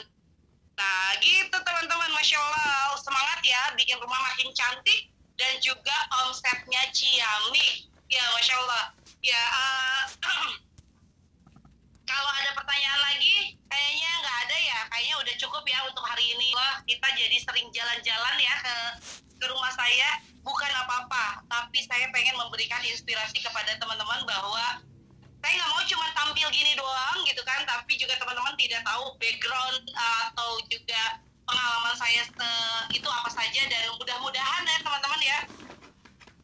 Nah 0.79 1.16
gitu 1.18 1.57
teman-teman. 1.57 2.12
Masya 2.14 2.37
Allah. 2.38 2.94
Semangat 3.00 3.40
ya 3.42 3.72
bikin 3.74 3.96
rumah 3.98 4.20
makin 4.31 4.53
cantik 4.53 5.09
dan 5.40 5.57
juga 5.64 5.96
omsetnya 6.29 6.85
ciamik. 6.92 7.88
Ya 8.12 8.24
Masya 8.37 8.55
Allah 8.61 9.00
ya 9.20 9.42
eh, 9.52 10.04
kalau 12.11 12.30
ada 12.40 12.50
pertanyaan 12.56 13.00
lagi 13.04 13.54
kayaknya 13.70 14.11
nggak 14.24 14.38
ada 14.48 14.56
ya. 14.56 14.80
Kayaknya 14.90 15.16
udah 15.22 15.35
cukup 15.46 15.64
ya 15.68 15.78
untuk 15.87 16.04
hari 16.04 16.24
ini. 16.35 16.48
Wah, 16.56 16.83
kita 16.88 17.09
jadi 17.14 17.37
sering 17.38 17.68
jalan-jalan 17.70 18.37
ya 18.40 18.54
ke 18.61 18.76
ke 19.40 19.46
rumah 19.46 19.72
saya. 19.72 20.20
Bukan 20.40 20.72
apa-apa 20.72 21.44
tapi 21.46 21.85
saya 21.85 22.09
pengen 22.11 22.33
memberikan 22.40 22.80
inspirasi 22.80 23.44
kepada 23.44 23.76
teman-teman 23.76 24.24
bahwa 24.24 24.80
saya 25.40 25.52
nggak 25.56 25.72
mau 25.72 25.85
cuma 25.85 26.06
tampil 26.16 26.48
gini 26.52 26.72
doang 26.76 27.18
gitu 27.24 27.40
kan 27.44 27.64
tapi 27.64 27.96
juga 27.96 28.16
teman-teman 28.20 28.52
tidak 28.61 28.85
tahu 28.85 29.16
background 29.16 29.85
uh, 29.96 30.33
atau 30.33 30.61
juga 30.68 31.20
pengalaman 31.44 31.96
saya 31.96 32.24
itu 32.88 33.09
apa 33.09 33.30
saja. 33.30 33.62
Dan 33.68 33.92
mudah-mudahan 34.00 34.64
ya 34.64 34.78
teman-teman 34.80 35.20
ya 35.20 35.38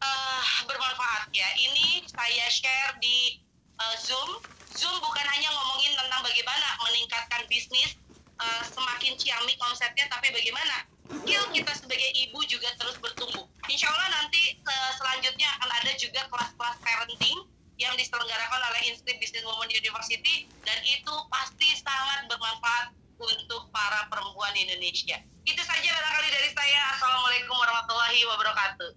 eh, 0.01 0.43
bermanfaat 0.65 1.29
ya 1.33 1.49
ini 1.57 2.05
saya 2.09 2.45
share 2.49 2.93
di 3.01 3.41
uh, 3.81 3.95
Zoom 3.97 4.41
Zoom 4.73 4.95
bukan 5.01 5.25
hanya 5.25 5.49
ngomongin 5.53 5.93
tentang 5.97 6.21
bagaimana 6.21 6.67
meningkatkan 6.85 7.41
bisnis 7.49 7.97
uh, 8.41 8.63
semakin 8.67 9.17
ciamik 9.17 9.57
omsetnya 9.63 10.05
tapi 10.09 10.29
bagaimana 10.33 10.85
skill 11.07 11.43
kita 11.55 11.71
sebagai 11.77 12.11
ibu 12.13 12.39
juga 12.45 12.73
terus 12.75 12.99
bertumbuh 12.99 13.47
Insya 13.67 13.91
Allah 13.91 14.23
nanti 14.23 14.57
uh, 14.63 14.91
selanjutnya 14.95 15.47
akan 15.59 15.69
ada 15.83 15.91
juga 15.99 16.23
kelas-kelas 16.31 16.75
parenting 16.81 17.37
yang 17.77 17.93
diselenggarakan 17.93 18.61
oleh 18.73 18.89
Institute 18.89 19.21
Business 19.21 19.45
Women 19.45 19.69
University 19.69 20.49
dan 20.65 20.79
itu 20.81 21.13
pasti 21.29 21.77
sangat 21.77 22.25
bermanfaat 22.25 22.89
untuk 23.17 23.69
para 23.69 24.05
perempuan 24.09 24.53
Indonesia. 24.57 25.21
Itu 25.45 25.61
saja 25.61 25.89
barangkali 25.89 26.29
dari 26.33 26.49
saya. 26.53 26.81
Assalamualaikum 26.97 27.55
warahmatullahi 27.57 28.21
wabarakatuh. 28.29 28.89